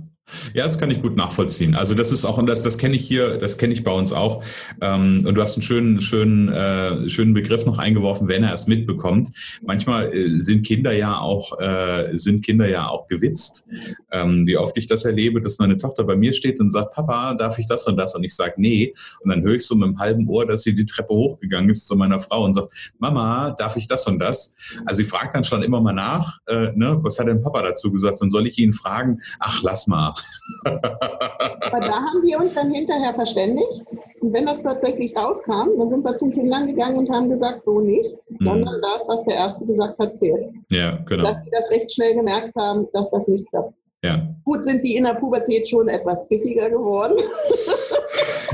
Ja, 0.54 0.64
das 0.64 0.78
kann 0.78 0.92
ich 0.92 1.02
gut 1.02 1.16
nachvollziehen. 1.16 1.76
Also 1.76 1.96
das 1.96 2.12
ist 2.12 2.26
auch, 2.26 2.38
und 2.38 2.48
das, 2.48 2.62
das 2.64 2.78
kenne 2.78 2.96
ich 2.96 3.08
hier, 3.08 3.38
das 3.38 3.58
kenne 3.58 3.74
ich 3.74 3.84
bei 3.84 3.92
uns 3.92 4.14
auch. 4.14 4.44
Ähm, 4.82 5.26
und 5.26 5.36
du 5.36 5.42
hast 5.42 5.56
einen 5.56 5.64
schönen, 5.64 6.02
schönen, 6.02 6.50
äh, 6.50 7.10
schönen 7.10 7.34
Begriff 7.34 7.66
noch 7.66 7.80
eingeworfen, 7.80 8.28
wenn 8.28 8.44
er 8.44 8.54
es 8.54 8.68
mitbekommt. 8.68 9.32
Manchmal 9.62 10.14
äh, 10.14 10.40
sind 10.40 10.66
Kinder 10.66 10.94
ja 10.94 11.20
auch, 11.20 11.60
äh, 11.60 12.10
sind 12.14 12.46
Kinder 12.46 12.68
ja 12.68 12.88
auch 12.88 13.08
gewitzt. 13.08 13.66
Ähm, 14.12 14.46
wie 14.48 14.58
oft 14.58 14.78
ich 14.78 14.88
das 14.88 15.06
erlebe, 15.06 15.42
dass 15.42 15.60
meine 15.60 15.78
Tochter 15.78 16.04
bei 16.04 16.16
mir 16.16 16.34
steht 16.34 16.60
und 16.60 16.72
sagt, 16.72 16.94
Papa, 16.94 17.34
darf 17.34 17.60
ich 17.60 17.68
das 17.68 17.86
und 17.88 17.98
das? 17.98 18.16
Und 18.16 18.24
ich 18.24 18.36
sage, 18.36 18.54
nee. 18.58 18.94
Und 19.22 19.30
dann 19.30 19.42
höre 19.44 19.56
ich 19.56 19.66
so 19.66 19.76
mit 19.76 19.88
einem 19.88 20.00
halben 20.00 20.28
Ohr, 20.28 20.46
dass 20.46 20.64
sie 20.64 20.74
die 20.74 20.86
Treppe 20.86 21.14
hochgegangen 21.14 21.70
ist 21.70 21.88
zu 21.88 21.96
meiner 21.96 22.20
Frau 22.20 22.44
und 22.46 22.54
sagt, 22.54 22.94
Mama, 23.00 23.52
darf 23.52 23.78
ich 23.78 23.88
das 23.88 24.08
und 24.08 24.20
das? 24.20 24.56
Also 24.86 25.04
sie 25.04 25.10
fragt 25.10 25.36
dann 25.36 25.44
schon 25.44 25.64
immer 25.64 25.82
mal 25.82 25.94
nach, 25.94 26.40
äh, 26.48 26.72
ne, 26.76 26.98
was 27.02 27.20
hat 27.20 27.28
denn 27.28 27.42
Papa 27.42 27.62
dazu 27.62 27.92
gesagt? 27.92 28.22
Und 28.22 28.30
soll 28.30 28.48
ich 28.48 28.58
ihn 28.58 28.74
fragen, 28.74 29.20
ach, 29.40 29.62
lass 29.64 29.88
mal. 29.88 30.16
Aber 30.64 31.80
da 31.80 31.94
haben 31.94 32.24
wir 32.24 32.40
uns 32.40 32.56
dann 32.56 32.72
hinterher 32.72 33.14
verständigt. 33.14 33.86
Und 34.20 34.34
wenn 34.34 34.46
das 34.46 34.64
tatsächlich 34.64 35.16
rauskam, 35.16 35.70
dann 35.78 35.90
sind 35.90 36.04
wir 36.04 36.16
zum 36.16 36.32
Kindern 36.32 36.68
gegangen 36.68 36.98
und 36.98 37.10
haben 37.10 37.30
gesagt, 37.30 37.66
so 37.66 37.80
nicht, 37.80 38.16
mhm. 38.30 38.46
sondern 38.46 38.82
das, 38.82 39.08
was 39.08 39.24
der 39.26 39.36
Erste 39.36 39.66
gesagt 39.66 40.00
hat, 40.00 40.18
zählt. 40.18 40.54
Ja, 40.70 41.00
genau. 41.06 41.24
Dass 41.24 41.44
sie 41.44 41.52
das 41.52 41.70
recht 41.72 41.92
schnell 41.92 42.16
gemerkt 42.16 42.56
haben, 42.56 42.88
dass 42.94 43.10
das 43.10 43.28
nicht 43.28 43.50
klappt. 43.50 43.74
Ja. 44.04 44.28
Gut, 44.44 44.64
sind 44.64 44.84
die 44.84 44.96
in 44.96 45.04
der 45.04 45.14
Pubertät 45.14 45.68
schon 45.68 45.88
etwas 45.88 46.26
pfiffiger 46.28 46.70
geworden. 46.70 47.18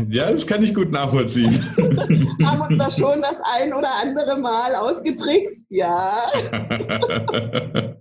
Ja, 0.10 0.32
das 0.32 0.45
kann 0.45 0.63
ich 0.63 0.73
gut 0.73 0.91
nachvollziehen. 0.91 1.51
Haben 2.45 2.62
uns 2.62 2.77
da 2.77 2.89
schon 2.89 3.21
das 3.21 3.38
ein 3.43 3.73
oder 3.73 3.91
andere 3.95 4.38
Mal 4.38 4.75
ausgetrickst, 4.75 5.65
ja. 5.69 6.17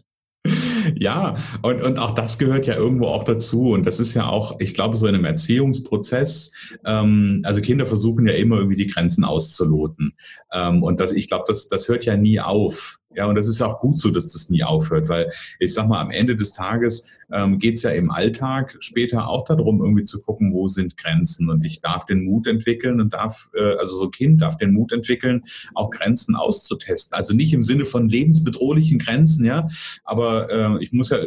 Ja, 0.98 1.36
und, 1.60 1.82
und 1.82 1.98
auch 1.98 2.12
das 2.12 2.38
gehört 2.38 2.66
ja 2.66 2.74
irgendwo 2.74 3.06
auch 3.08 3.24
dazu. 3.24 3.70
Und 3.70 3.86
das 3.86 4.00
ist 4.00 4.14
ja 4.14 4.28
auch, 4.28 4.56
ich 4.60 4.74
glaube, 4.74 4.96
so 4.96 5.06
in 5.06 5.14
einem 5.14 5.26
Erziehungsprozess, 5.26 6.52
ähm, 6.84 7.42
also 7.44 7.60
Kinder 7.60 7.86
versuchen 7.86 8.26
ja 8.26 8.32
immer 8.34 8.56
irgendwie 8.56 8.76
die 8.76 8.86
Grenzen 8.86 9.24
auszuloten. 9.24 10.14
Ähm, 10.52 10.82
und 10.82 11.00
das, 11.00 11.12
ich 11.12 11.28
glaube, 11.28 11.44
das, 11.46 11.68
das 11.68 11.88
hört 11.88 12.04
ja 12.06 12.16
nie 12.16 12.40
auf. 12.40 12.98
Ja, 13.16 13.24
und 13.26 13.34
das 13.34 13.48
ist 13.48 13.62
auch 13.62 13.80
gut 13.80 13.98
so, 13.98 14.10
dass 14.10 14.32
das 14.34 14.50
nie 14.50 14.62
aufhört, 14.62 15.08
weil 15.08 15.32
ich 15.58 15.72
sag 15.72 15.88
mal, 15.88 16.00
am 16.02 16.10
Ende 16.10 16.36
des 16.36 16.52
Tages 16.52 17.08
ähm, 17.32 17.58
geht 17.58 17.80
ja 17.82 17.90
im 17.90 18.10
Alltag 18.10 18.76
später 18.78 19.28
auch 19.28 19.44
darum, 19.44 19.80
irgendwie 19.80 20.04
zu 20.04 20.20
gucken, 20.20 20.52
wo 20.52 20.68
sind 20.68 20.98
Grenzen. 20.98 21.48
Und 21.48 21.64
ich 21.64 21.80
darf 21.80 22.04
den 22.04 22.24
Mut 22.24 22.46
entwickeln 22.46 23.00
und 23.00 23.14
darf, 23.14 23.48
äh, 23.54 23.76
also 23.78 23.96
so 23.96 24.04
ein 24.04 24.10
Kind 24.10 24.42
darf 24.42 24.58
den 24.58 24.72
Mut 24.72 24.92
entwickeln, 24.92 25.44
auch 25.74 25.90
Grenzen 25.90 26.36
auszutesten. 26.36 27.16
Also 27.16 27.34
nicht 27.34 27.54
im 27.54 27.62
Sinne 27.62 27.86
von 27.86 28.08
lebensbedrohlichen 28.08 28.98
Grenzen, 28.98 29.46
ja, 29.46 29.66
aber 30.04 30.50
äh, 30.50 30.84
ich 30.84 30.92
muss 30.92 31.08
ja, 31.08 31.18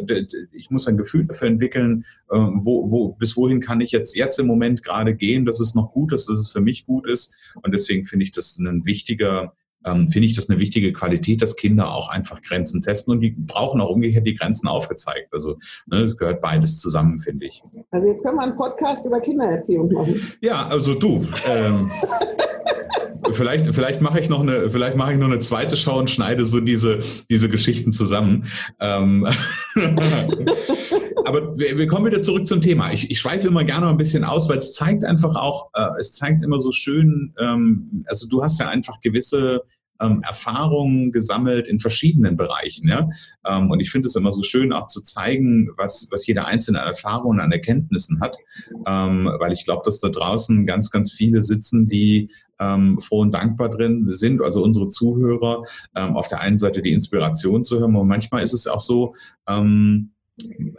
ich 0.52 0.70
muss 0.70 0.86
ein 0.86 0.96
Gefühl 0.96 1.24
dafür 1.24 1.48
entwickeln, 1.48 2.04
äh, 2.30 2.36
wo, 2.36 2.90
wo, 2.92 3.12
bis 3.14 3.36
wohin 3.36 3.60
kann 3.60 3.80
ich 3.80 3.90
jetzt, 3.90 4.14
jetzt 4.14 4.38
im 4.38 4.46
Moment 4.46 4.84
gerade 4.84 5.16
gehen, 5.16 5.44
dass 5.44 5.58
es 5.58 5.74
noch 5.74 5.92
gut 5.92 6.12
ist, 6.12 6.28
dass 6.28 6.38
es 6.38 6.52
für 6.52 6.60
mich 6.60 6.86
gut 6.86 7.08
ist. 7.08 7.34
Und 7.62 7.74
deswegen 7.74 8.06
finde 8.06 8.22
ich 8.22 8.30
das 8.30 8.58
ein 8.58 8.86
wichtiger, 8.86 9.54
ähm, 9.84 10.08
finde 10.08 10.26
ich 10.26 10.34
das 10.34 10.48
eine 10.48 10.58
wichtige 10.58 10.92
Qualität, 10.92 11.42
dass 11.42 11.56
Kinder 11.56 11.92
auch 11.92 12.10
einfach 12.10 12.42
Grenzen 12.42 12.80
testen 12.80 13.14
und 13.14 13.20
die 13.20 13.30
brauchen 13.30 13.80
auch 13.80 13.90
umgekehrt 13.90 14.26
die 14.26 14.34
Grenzen 14.34 14.68
aufgezeigt. 14.68 15.32
Also 15.32 15.58
ne, 15.86 15.98
es 15.98 16.16
gehört 16.16 16.40
beides 16.40 16.78
zusammen, 16.78 17.18
finde 17.18 17.46
ich. 17.46 17.62
Also 17.90 18.08
jetzt 18.08 18.22
können 18.22 18.36
wir 18.36 18.42
einen 18.42 18.56
Podcast 18.56 19.04
über 19.06 19.20
Kindererziehung 19.20 19.92
machen. 19.92 20.20
Ja, 20.40 20.66
also 20.66 20.94
du. 20.94 21.24
Ähm, 21.46 21.90
vielleicht, 23.32 23.66
vielleicht 23.74 24.00
mache 24.00 24.20
ich 24.20 24.28
noch 24.28 24.40
eine, 24.40 24.70
vielleicht 24.70 24.96
mache 24.96 25.12
ich 25.12 25.18
noch 25.18 25.26
eine 25.26 25.38
zweite 25.40 25.76
Show 25.76 25.98
und 25.98 26.10
schneide 26.10 26.44
so 26.44 26.60
diese, 26.60 26.98
diese 27.28 27.48
Geschichten 27.48 27.92
zusammen. 27.92 28.46
Ähm, 28.80 29.26
aber 31.24 31.58
wir, 31.58 31.76
wir, 31.78 31.86
kommen 31.86 32.06
wieder 32.06 32.22
zurück 32.22 32.46
zum 32.46 32.60
Thema. 32.60 32.92
Ich, 32.92 33.10
ich 33.10 33.18
schweife 33.18 33.48
immer 33.48 33.64
gerne 33.64 33.88
ein 33.88 33.96
bisschen 33.96 34.24
aus, 34.24 34.48
weil 34.48 34.58
es 34.58 34.72
zeigt 34.72 35.04
einfach 35.04 35.36
auch, 35.36 35.70
äh, 35.74 35.98
es 35.98 36.12
zeigt 36.12 36.44
immer 36.44 36.60
so 36.60 36.72
schön, 36.72 37.34
ähm, 37.38 38.04
also 38.06 38.28
du 38.28 38.42
hast 38.42 38.58
ja 38.60 38.68
einfach 38.68 39.00
gewisse 39.00 39.62
ähm, 40.00 40.22
Erfahrungen 40.22 41.12
gesammelt 41.12 41.68
in 41.68 41.78
verschiedenen 41.78 42.36
Bereichen. 42.36 42.88
Ja? 42.88 43.08
Ähm, 43.46 43.70
und 43.70 43.80
ich 43.80 43.90
finde 43.90 44.06
es 44.06 44.16
immer 44.16 44.32
so 44.32 44.42
schön, 44.42 44.72
auch 44.72 44.86
zu 44.86 45.02
zeigen, 45.02 45.68
was, 45.76 46.08
was 46.10 46.26
jeder 46.26 46.46
einzelne 46.46 46.80
an 46.80 46.88
Erfahrungen, 46.88 47.40
an 47.40 47.52
Erkenntnissen 47.52 48.20
hat, 48.20 48.38
ähm, 48.86 49.30
weil 49.38 49.52
ich 49.52 49.64
glaube, 49.64 49.82
dass 49.84 50.00
da 50.00 50.08
draußen 50.08 50.66
ganz, 50.66 50.90
ganz 50.90 51.12
viele 51.12 51.42
sitzen, 51.42 51.86
die 51.86 52.30
ähm, 52.58 53.00
froh 53.00 53.20
und 53.20 53.32
dankbar 53.32 53.70
drin 53.70 54.06
sind, 54.06 54.42
also 54.42 54.62
unsere 54.62 54.88
Zuhörer, 54.88 55.62
ähm, 55.94 56.16
auf 56.16 56.28
der 56.28 56.40
einen 56.40 56.58
Seite 56.58 56.82
die 56.82 56.92
Inspiration 56.92 57.64
zu 57.64 57.78
hören, 57.78 57.96
und 57.96 58.08
manchmal 58.08 58.42
ist 58.42 58.52
es 58.52 58.66
auch 58.66 58.80
so, 58.80 59.14
ähm, 59.48 60.12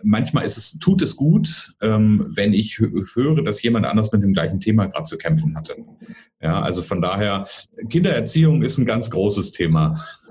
manchmal 0.03 0.45
ist 0.45 0.57
es, 0.57 0.79
tut 0.79 1.01
es 1.01 1.15
gut, 1.15 1.75
ähm, 1.81 2.31
wenn 2.35 2.53
ich 2.53 2.79
höre, 2.79 3.43
dass 3.43 3.61
jemand 3.61 3.85
anders 3.85 4.11
mit 4.11 4.23
dem 4.23 4.33
gleichen 4.33 4.59
Thema 4.59 4.87
gerade 4.87 5.03
zu 5.03 5.17
kämpfen 5.17 5.55
hatte. 5.55 5.75
Ja, 6.41 6.59
also 6.61 6.81
von 6.81 7.01
daher, 7.01 7.45
Kindererziehung 7.89 8.63
ist 8.63 8.79
ein 8.79 8.85
ganz 8.87 9.11
großes 9.11 9.51
Thema. 9.51 10.03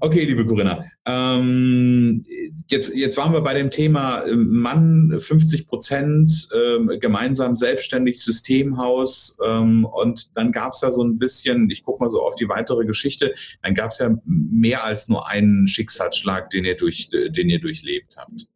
okay, 0.00 0.24
liebe 0.24 0.44
Corinna. 0.44 0.84
Ähm, 1.06 2.26
jetzt, 2.68 2.94
jetzt 2.94 3.16
waren 3.16 3.32
wir 3.32 3.40
bei 3.40 3.54
dem 3.54 3.70
Thema 3.70 4.20
äh, 4.20 4.36
Mann 4.36 5.14
50 5.18 5.66
Prozent, 5.66 6.48
äh, 6.52 6.98
gemeinsam 6.98 7.56
selbstständig 7.56 8.22
Systemhaus 8.22 9.38
ähm, 9.46 9.86
und 9.86 10.36
dann 10.36 10.52
gab 10.52 10.74
es 10.74 10.82
ja 10.82 10.92
so 10.92 11.02
ein 11.02 11.18
bisschen, 11.18 11.70
ich 11.70 11.82
gucke 11.82 12.04
mal 12.04 12.10
so 12.10 12.20
auf 12.20 12.34
die 12.34 12.50
weitere 12.50 12.84
Geschichte, 12.84 13.32
dann 13.62 13.74
gab 13.74 13.92
es 13.92 13.98
ja 13.98 14.14
mehr 14.26 14.84
als 14.84 15.08
nur 15.08 15.26
einen 15.28 15.66
Schicksalsschlag, 15.66 16.50
den 16.50 16.66
ihr, 16.66 16.76
durch, 16.76 17.08
den 17.10 17.48
ihr 17.48 17.60
durchlebt 17.60 18.16
habt. 18.18 18.46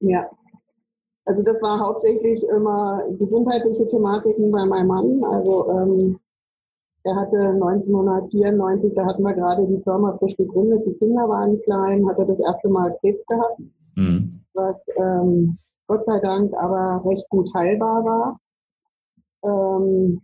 Ja, 0.00 0.28
also 1.26 1.42
das 1.42 1.60
war 1.60 1.80
hauptsächlich 1.80 2.42
immer 2.44 3.02
gesundheitliche 3.18 3.86
Thematiken 3.88 4.50
bei 4.52 4.64
meinem 4.64 4.86
Mann. 4.86 5.24
Also 5.24 5.70
ähm, 5.70 6.20
er 7.02 7.16
hatte 7.16 7.36
1994, 7.36 8.94
da 8.94 9.06
hatten 9.06 9.22
wir 9.24 9.34
gerade 9.34 9.66
die 9.66 9.82
Firma 9.82 10.16
frisch 10.18 10.36
gegründet, 10.36 10.86
die 10.86 10.94
Kinder 10.94 11.28
waren 11.28 11.60
klein, 11.62 12.08
hat 12.08 12.18
er 12.18 12.26
das 12.26 12.38
erste 12.38 12.68
Mal 12.68 12.96
Krebs 13.00 13.24
gehabt, 13.26 13.60
mhm. 13.96 14.40
was 14.54 14.86
ähm, 14.96 15.56
Gott 15.88 16.04
sei 16.04 16.18
Dank 16.20 16.54
aber 16.54 17.02
recht 17.04 17.28
gut 17.28 17.52
heilbar 17.54 18.04
war. 18.04 18.40
Ähm, 19.44 20.20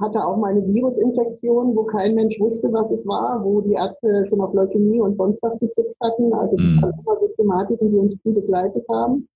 hatte 0.00 0.24
auch 0.24 0.36
mal 0.36 0.50
eine 0.50 0.66
Virusinfektion, 0.66 1.76
wo 1.76 1.84
kein 1.84 2.14
Mensch 2.14 2.38
wusste, 2.40 2.70
was 2.72 2.90
es 2.90 3.06
war, 3.06 3.42
wo 3.44 3.60
die 3.60 3.74
Ärzte 3.74 4.26
schon 4.28 4.40
auf 4.40 4.52
Leukämie 4.52 5.00
und 5.00 5.16
sonst 5.16 5.42
was 5.42 5.58
getippt 5.60 5.96
hatten. 6.02 6.32
Also 6.32 6.56
das 6.56 6.66
mhm. 6.66 6.82
waren 6.82 6.98
immer 6.98 7.20
so 7.20 7.28
Thematiken, 7.38 7.92
die 7.92 7.98
uns 7.98 8.20
viel 8.22 8.34
begleitet 8.34 8.84
haben. 8.92 9.28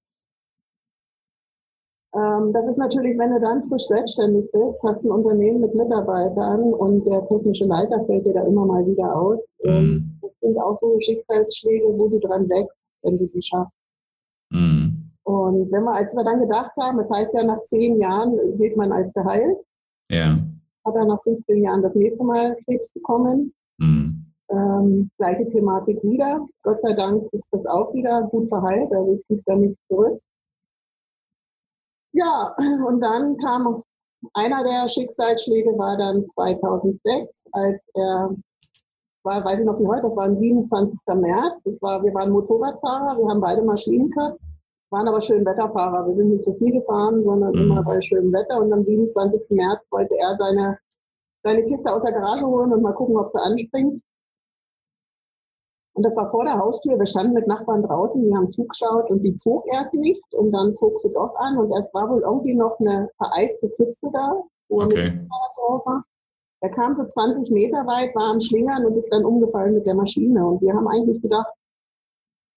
Ähm, 2.15 2.53
das 2.53 2.67
ist 2.71 2.79
natürlich, 2.79 3.19
wenn 3.19 3.33
du 3.33 3.41
dann 3.41 3.69
frisch 3.69 3.85
selbstständig 3.85 4.51
bist, 4.53 4.83
hast 4.83 5.05
ein 5.05 5.11
Unternehmen 5.11 5.61
mit 5.61 5.75
Mitarbeitern 5.75 6.73
und 6.73 7.07
der 7.07 7.27
technische 7.29 7.67
Leiter 7.67 8.03
fällt 8.07 8.27
dir 8.27 8.33
da 8.33 8.43
immer 8.45 8.65
mal 8.65 8.87
wieder 8.87 9.15
aus. 9.15 9.41
Mhm. 9.63 10.19
Das 10.23 10.31
sind 10.41 10.59
auch 10.59 10.77
so 10.79 10.99
Schicksalsschläge, 11.01 11.87
wo 11.99 12.09
du 12.09 12.19
dran 12.19 12.49
wächst, 12.49 12.77
wenn 13.03 13.19
du 13.19 13.27
die 13.27 13.43
schaffst. 13.43 13.77
Mhm. 14.51 15.11
Und 15.25 15.71
wenn 15.71 15.85
wir, 15.85 15.93
als 15.93 16.15
wir 16.17 16.25
dann 16.25 16.41
gedacht 16.41 16.73
haben, 16.81 16.97
das 16.97 17.11
heißt 17.11 17.35
ja, 17.35 17.43
nach 17.43 17.63
zehn 17.65 17.99
Jahren 17.99 18.59
geht 18.59 18.77
man 18.79 18.91
als 18.91 19.13
geheilt. 19.13 19.59
Ja. 20.11 20.39
Hat 20.87 20.95
er 20.95 21.05
nach 21.05 21.23
15 21.23 21.63
Jahren 21.63 21.83
das 21.83 21.95
nächste 21.95 22.25
Mal 22.25 22.57
Krebs 22.65 22.91
bekommen. 22.93 23.53
Mhm. 23.77 24.25
Ähm, 24.51 25.11
gleiche 25.19 25.47
Thematik 25.49 26.03
wieder. 26.03 26.47
Gott 26.63 26.81
sei 26.81 26.95
Dank 26.95 27.25
ist 27.33 27.45
das 27.51 27.67
auch 27.67 27.93
wieder 27.93 28.23
gut 28.31 28.49
verheilt, 28.49 28.91
also 28.93 29.13
es 29.13 29.23
gibt 29.29 29.47
da 29.47 29.55
nichts 29.55 29.79
zurück. 29.89 30.19
Ja, 32.13 32.55
und 32.87 33.01
dann 33.01 33.37
kam 33.39 33.83
einer 34.35 34.65
der 34.65 34.89
Schicksalsschläge 34.89 35.79
war 35.79 35.97
dann 35.97 36.27
2006, 36.27 37.45
als 37.53 37.81
er 37.95 38.31
war, 39.29 39.45
weiß 39.45 39.61
ich 39.61 39.67
noch 39.67 39.79
wie 39.79 39.87
heute, 39.87 40.03
das 40.03 40.17
war 40.17 40.25
am 40.25 40.37
27. 40.37 40.99
März. 41.15 41.63
Das 41.65 41.83
war, 41.83 42.03
wir 42.03 42.15
waren 42.15 42.31
Motorradfahrer, 42.31 43.19
wir 43.19 43.29
haben 43.29 43.41
beide 43.41 43.63
Maschinen 43.63 44.11
gehabt, 44.11 44.41
waren 44.91 45.09
aber 45.09 45.21
schön 45.21 45.45
Wetterfahrer. 45.45 46.07
Wir 46.07 46.15
sind 46.17 46.31
nicht 46.31 46.43
so 46.43 46.55
viel 46.55 46.73
gefahren, 46.73 47.23
sondern 47.25 47.53
mhm. 47.53 47.59
immer 47.59 47.83
bei 47.83 48.01
schönem 48.01 48.33
Wetter. 48.33 48.59
Und 48.59 48.73
am 48.73 48.85
27. 48.85 49.51
März 49.51 49.81
wollte 49.91 50.15
er 50.19 50.37
seine, 50.39 50.79
seine 51.43 51.65
Kiste 51.65 51.93
aus 51.93 52.03
der 52.03 52.13
Garage 52.13 52.47
holen 52.47 52.73
und 52.73 52.83
mal 52.83 52.95
gucken, 52.95 53.17
ob 53.17 53.31
sie 53.33 53.41
anspringt. 53.41 54.03
Und 55.99 56.05
das 56.05 56.15
war 56.15 56.31
vor 56.31 56.45
der 56.45 56.57
Haustür. 56.57 56.97
Wir 56.97 57.07
standen 57.07 57.33
mit 57.33 57.49
Nachbarn 57.49 57.83
draußen, 57.83 58.23
die 58.23 58.33
haben 58.33 58.53
zugeschaut 58.53 59.11
und 59.11 59.21
die 59.21 59.35
zog 59.35 59.67
erst 59.67 59.95
nicht 59.95 60.23
und 60.33 60.53
dann 60.53 60.73
zog 60.77 61.01
sie 61.01 61.13
doch 61.13 61.35
an 61.35 61.59
und 61.59 61.73
es 61.73 61.93
war 61.93 62.09
wohl 62.09 62.21
irgendwie 62.21 62.55
noch 62.55 62.79
eine 62.79 63.11
vereiste 63.17 63.69
Pfütze 63.71 64.09
da, 64.13 64.41
wo 64.69 64.83
okay. 64.85 65.07
er 65.09 65.85
war. 65.85 66.05
Er 66.61 66.71
kam 66.71 66.95
so 66.95 67.05
20 67.05 67.51
Meter 67.51 67.79
weit, 67.79 68.15
war 68.15 68.31
am 68.31 68.41
Schlingern 68.41 68.87
und 68.87 68.97
ist 68.97 69.13
dann 69.13 69.25
umgefallen 69.25 69.75
mit 69.75 69.87
der 69.87 69.97
Maschine. 69.97 70.47
Und 70.47 70.63
wir 70.63 70.73
haben 70.73 70.87
eigentlich 70.87 71.21
gedacht, 71.21 71.53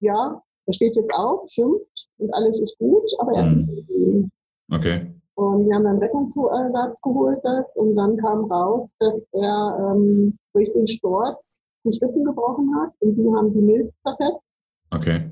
ja, 0.01 0.39
er 0.67 0.73
steht 0.73 0.95
jetzt 0.95 1.13
auf, 1.15 1.49
schimpft 1.49 2.10
und 2.19 2.32
alles 2.36 2.60
ist 2.60 2.77
gut, 2.77 3.10
aber 3.17 3.32
er 3.32 3.45
ist 3.45 3.56
mhm. 3.56 3.69
nicht 3.73 4.32
Okay. 4.71 5.15
Und 5.34 5.65
wir 5.65 5.73
haben 5.73 5.86
dann 5.86 5.97
Rettungsersatz 5.97 7.01
geholt 7.01 7.39
das 7.41 7.75
und 7.75 7.95
dann 7.95 8.17
kam 8.17 8.45
raus, 8.51 8.95
dass 8.99 9.25
er 9.32 9.93
ähm, 9.95 10.38
durch 10.54 10.71
den 10.73 10.88
Sturz 10.88 11.60
sich 11.83 12.01
Rippen 12.01 12.23
gebrochen 12.23 12.75
hat 12.75 12.91
und 12.99 13.15
die 13.15 13.29
haben 13.33 13.53
die 13.53 13.61
Milz 13.61 13.93
zerfetzt. 14.01 14.43
Okay. 14.91 15.31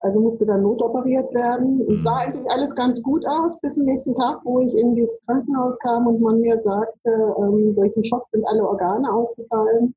Also 0.00 0.20
musste 0.20 0.46
dann 0.46 0.62
notoperiert 0.62 1.32
werden. 1.34 1.80
Und 1.80 2.04
sah 2.04 2.18
eigentlich 2.18 2.48
alles 2.50 2.74
ganz 2.76 3.02
gut 3.02 3.26
aus, 3.26 3.58
bis 3.60 3.74
zum 3.74 3.86
nächsten 3.86 4.14
Tag, 4.14 4.40
wo 4.44 4.60
ich 4.60 4.74
in 4.74 4.94
dieses 4.94 5.20
Krankenhaus 5.24 5.78
kam 5.78 6.06
und 6.06 6.20
man 6.20 6.40
mir 6.40 6.60
sagte, 6.62 7.34
ähm, 7.38 7.74
durch 7.74 7.92
den 7.94 8.04
Schock 8.04 8.26
sind 8.30 8.46
alle 8.46 8.68
Organe 8.68 9.12
ausgefallen 9.12 9.94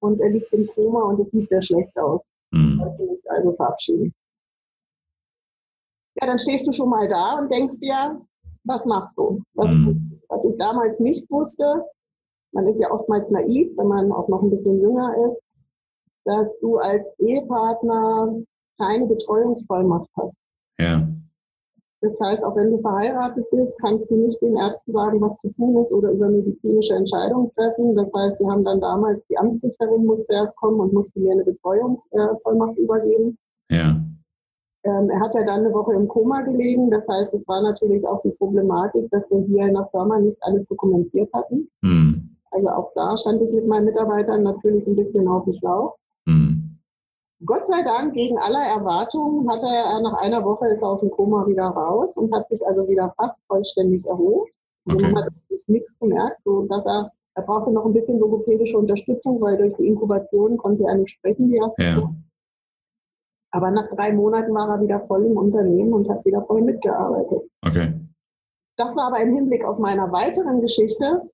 und 0.00 0.20
er 0.20 0.30
liegt 0.30 0.52
im 0.52 0.66
Koma 0.68 1.04
und 1.04 1.20
es 1.20 1.30
sieht 1.30 1.48
sehr 1.48 1.62
schlecht 1.62 1.96
aus. 1.98 2.22
Mhm. 2.52 2.82
Also 3.28 3.52
verabschieden. 3.54 4.14
Ja, 6.20 6.26
dann 6.26 6.38
stehst 6.38 6.66
du 6.66 6.72
schon 6.72 6.88
mal 6.88 7.08
da 7.08 7.38
und 7.38 7.50
denkst 7.50 7.80
dir, 7.80 8.20
was 8.64 8.86
machst 8.86 9.18
du? 9.18 9.42
Was, 9.54 9.72
mhm. 9.72 10.20
was 10.28 10.44
ich 10.44 10.56
damals 10.58 11.00
nicht 11.00 11.28
wusste, 11.30 11.84
man 12.52 12.66
ist 12.68 12.80
ja 12.80 12.90
oftmals 12.90 13.30
naiv, 13.30 13.72
wenn 13.76 13.88
man 13.88 14.12
auch 14.12 14.28
noch 14.28 14.42
ein 14.42 14.50
bisschen 14.50 14.82
jünger 14.82 15.14
ist, 15.26 15.42
dass 16.24 16.58
du 16.60 16.78
als 16.78 17.12
Ehepartner 17.18 18.42
keine 18.78 19.06
Betreuungsvollmacht 19.06 20.08
hast. 20.16 20.34
Ja. 20.80 21.06
Das 22.02 22.20
heißt, 22.20 22.44
auch 22.44 22.54
wenn 22.56 22.70
du 22.70 22.78
verheiratet 22.78 23.46
bist, 23.50 23.78
kannst 23.80 24.10
du 24.10 24.16
nicht 24.16 24.40
den 24.42 24.56
Ärzten 24.56 24.92
sagen, 24.92 25.20
was 25.20 25.36
zu 25.38 25.50
tun 25.52 25.76
ist 25.82 25.92
oder 25.92 26.10
über 26.10 26.28
medizinische 26.28 26.94
Entscheidungen 26.94 27.50
treffen. 27.54 27.94
Das 27.96 28.12
heißt, 28.14 28.38
wir 28.38 28.48
haben 28.48 28.64
dann 28.64 28.80
damals, 28.80 29.20
die 29.30 29.38
Amtsrichterin 29.38 30.04
musste 30.04 30.32
erst 30.32 30.54
kommen 30.56 30.80
und 30.80 30.92
musste 30.92 31.18
mir 31.18 31.32
eine 31.32 31.44
Betreuungsvollmacht 31.44 32.76
übergeben. 32.76 33.38
Ja. 33.70 33.96
Ähm, 34.84 35.10
er 35.10 35.20
hat 35.20 35.34
ja 35.34 35.44
dann 35.44 35.60
eine 35.60 35.72
Woche 35.72 35.94
im 35.94 36.06
Koma 36.06 36.42
gelegen. 36.42 36.90
Das 36.90 37.08
heißt, 37.08 37.34
es 37.34 37.46
war 37.48 37.62
natürlich 37.62 38.06
auch 38.06 38.22
die 38.22 38.30
Problematik, 38.30 39.10
dass 39.10 39.28
wir 39.30 39.40
hier 39.40 39.66
in 39.66 39.74
der 39.74 39.88
Firma 39.90 40.20
nicht 40.20 40.36
alles 40.42 40.64
dokumentiert 40.68 41.28
hatten. 41.32 41.68
Mhm. 41.82 42.15
Also 42.56 42.68
auch 42.70 42.92
da 42.94 43.18
stand 43.18 43.42
ich 43.42 43.52
mit 43.52 43.66
meinen 43.66 43.84
Mitarbeitern 43.84 44.42
natürlich 44.42 44.86
ein 44.86 44.96
bisschen 44.96 45.28
auf 45.28 45.44
dem 45.44 45.54
Schlauch. 45.58 45.96
Mhm. 46.24 46.78
Gott 47.44 47.66
sei 47.66 47.82
Dank, 47.82 48.14
gegen 48.14 48.38
aller 48.38 48.64
Erwartungen, 48.64 49.48
hat 49.50 49.62
er 49.62 50.00
nach 50.00 50.14
einer 50.14 50.42
Woche 50.42 50.68
ist 50.68 50.82
aus 50.82 51.00
dem 51.00 51.10
Koma 51.10 51.46
wieder 51.46 51.64
raus 51.64 52.16
und 52.16 52.34
hat 52.34 52.48
sich 52.48 52.66
also 52.66 52.88
wieder 52.88 53.12
fast 53.18 53.42
vollständig 53.46 54.06
erholt. 54.06 54.50
Okay. 54.86 55.04
Und 55.04 55.12
man 55.12 55.24
hat 55.24 55.32
nichts 55.66 55.90
gemerkt, 56.00 56.40
so 56.44 56.62
dass 56.62 56.86
er, 56.86 57.12
er 57.34 57.42
brauchte 57.42 57.72
noch 57.72 57.84
ein 57.84 57.92
bisschen 57.92 58.18
logopädische 58.18 58.78
Unterstützung, 58.78 59.38
weil 59.42 59.58
durch 59.58 59.76
die 59.76 59.88
Inkubation 59.88 60.56
konnte 60.56 60.84
er 60.84 60.94
nicht 60.94 61.10
sprechen, 61.10 61.50
wie 61.50 61.58
er 61.58 61.74
ja. 61.78 62.10
Aber 63.50 63.70
nach 63.70 63.88
drei 63.94 64.12
Monaten 64.12 64.54
war 64.54 64.68
er 64.68 64.80
wieder 64.80 65.00
voll 65.06 65.24
im 65.24 65.36
Unternehmen 65.36 65.92
und 65.92 66.08
hat 66.08 66.24
wieder 66.24 66.42
voll 66.46 66.62
mitgearbeitet. 66.62 67.42
Okay. 67.66 67.94
Das 68.76 68.96
war 68.96 69.06
aber 69.06 69.20
im 69.20 69.34
Hinblick 69.34 69.64
auf 69.64 69.78
meiner 69.78 70.10
weiteren 70.12 70.60
Geschichte 70.60 71.30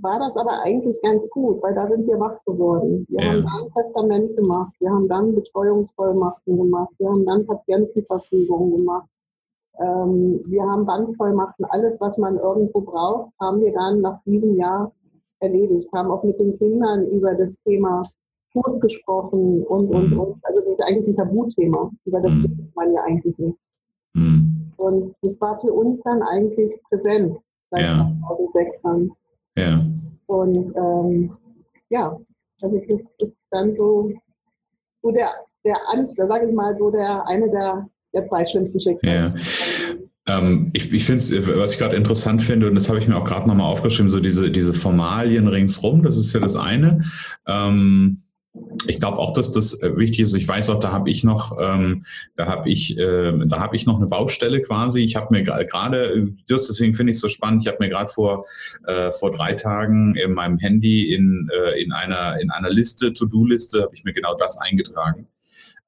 war 0.00 0.18
das 0.18 0.36
aber 0.36 0.62
eigentlich 0.62 1.00
ganz 1.02 1.28
gut, 1.30 1.62
weil 1.62 1.74
da 1.74 1.88
sind 1.88 2.06
wir 2.06 2.18
wach 2.18 2.38
geworden. 2.44 3.06
Wir 3.08 3.22
ja. 3.22 3.32
haben 3.32 3.44
dann 3.44 3.72
Testament 3.74 4.36
gemacht, 4.36 4.74
wir 4.80 4.90
haben 4.90 5.08
dann 5.08 5.34
Betreuungsvollmachten 5.34 6.56
gemacht, 6.56 6.92
wir 6.98 7.08
haben 7.08 7.24
dann 7.24 7.46
Patientenverfügungen 7.46 8.78
gemacht, 8.78 9.08
ähm, 9.78 10.40
wir 10.46 10.62
haben 10.62 10.86
Bandvollmachten, 10.86 11.64
alles, 11.66 12.00
was 12.00 12.16
man 12.18 12.36
irgendwo 12.36 12.80
braucht, 12.80 13.32
haben 13.40 13.60
wir 13.60 13.72
dann 13.72 14.00
nach 14.00 14.22
diesem 14.24 14.56
Jahr 14.56 14.92
erledigt, 15.40 15.88
haben 15.92 16.10
auch 16.10 16.22
mit 16.22 16.40
den 16.40 16.58
Kindern 16.58 17.06
über 17.06 17.34
das 17.34 17.60
Thema 17.62 18.02
Tod 18.52 18.80
gesprochen 18.80 19.62
und, 19.64 19.88
und, 19.88 20.10
mhm. 20.12 20.20
und. 20.20 20.44
Also 20.44 20.60
das 20.62 20.72
ist 20.72 20.82
eigentlich 20.82 21.08
ein 21.08 21.16
Tabuthema, 21.16 21.90
über 22.04 22.20
das 22.20 22.32
mhm. 22.32 22.72
man 22.74 22.92
ja 22.92 23.02
eigentlich 23.02 23.36
nicht. 23.38 23.58
Mhm. 24.14 24.72
Und 24.76 25.14
das 25.22 25.40
war 25.40 25.60
für 25.60 25.72
uns 25.72 26.02
dann 26.02 26.22
eigentlich 26.22 26.80
präsent, 26.88 27.38
seit 27.70 27.82
ja. 27.82 28.10
2006 28.28 28.82
dann. 28.82 29.10
Ja. 29.56 29.84
Und 30.26 30.74
ähm, 30.76 31.36
ja, 31.88 32.16
also 32.62 32.82
das 32.88 33.00
ist 33.18 33.36
dann 33.50 33.74
so, 33.76 34.12
so 35.02 35.10
der, 35.10 35.30
der 35.64 35.76
da 36.16 36.26
sage 36.26 36.48
ich 36.48 36.54
mal, 36.54 36.76
so 36.76 36.90
der 36.90 37.26
eine 37.26 37.50
der, 37.50 37.88
der 38.12 38.26
zwei 38.26 38.44
schlimmsten 38.44 38.80
Schicksale. 38.80 39.34
Ja. 39.34 39.34
Ähm, 40.28 40.70
ich 40.72 40.92
ich 40.92 41.04
finde 41.04 41.18
es, 41.18 41.46
was 41.56 41.72
ich 41.72 41.78
gerade 41.78 41.96
interessant 41.96 42.42
finde, 42.42 42.68
und 42.68 42.74
das 42.74 42.88
habe 42.88 42.98
ich 42.98 43.06
mir 43.06 43.16
auch 43.16 43.24
gerade 43.24 43.48
nochmal 43.48 43.70
aufgeschrieben, 43.70 44.10
so 44.10 44.18
diese, 44.18 44.50
diese 44.50 44.74
Formalien 44.74 45.46
ringsrum, 45.46 46.02
das 46.02 46.18
ist 46.18 46.32
ja 46.32 46.40
das 46.40 46.56
eine. 46.56 47.04
Ähm, 47.46 48.18
ich 48.86 49.00
glaube 49.00 49.18
auch, 49.18 49.32
dass 49.32 49.52
das 49.52 49.80
äh, 49.82 49.96
wichtig 49.96 50.20
ist. 50.20 50.34
Ich 50.34 50.46
weiß 50.46 50.70
auch, 50.70 50.80
da 50.80 50.92
habe 50.92 51.10
ich 51.10 51.24
noch, 51.24 51.56
ähm, 51.60 52.04
da 52.36 52.46
habe 52.46 52.68
ich, 52.70 52.96
äh, 52.96 53.32
da 53.46 53.58
habe 53.58 53.76
ich 53.76 53.86
noch 53.86 53.96
eine 53.96 54.06
Baustelle 54.06 54.60
quasi. 54.60 55.00
Ich 55.00 55.16
habe 55.16 55.34
mir 55.34 55.42
gerade, 55.42 56.28
deswegen 56.48 56.94
finde 56.94 57.12
ich 57.12 57.16
es 57.16 57.20
so 57.20 57.28
spannend. 57.28 57.62
Ich 57.62 57.68
habe 57.68 57.78
mir 57.80 57.88
gerade 57.88 58.10
vor 58.10 58.44
äh, 58.86 59.12
vor 59.12 59.30
drei 59.30 59.54
Tagen 59.54 60.14
in 60.16 60.32
meinem 60.32 60.58
Handy 60.58 61.14
in 61.14 61.48
äh, 61.52 61.80
in 61.82 61.92
einer 61.92 62.40
in 62.40 62.50
einer 62.50 62.70
Liste 62.70 63.12
To-Do-Liste 63.12 63.82
habe 63.82 63.94
ich 63.94 64.04
mir 64.04 64.12
genau 64.12 64.34
das 64.36 64.58
eingetragen. 64.58 65.26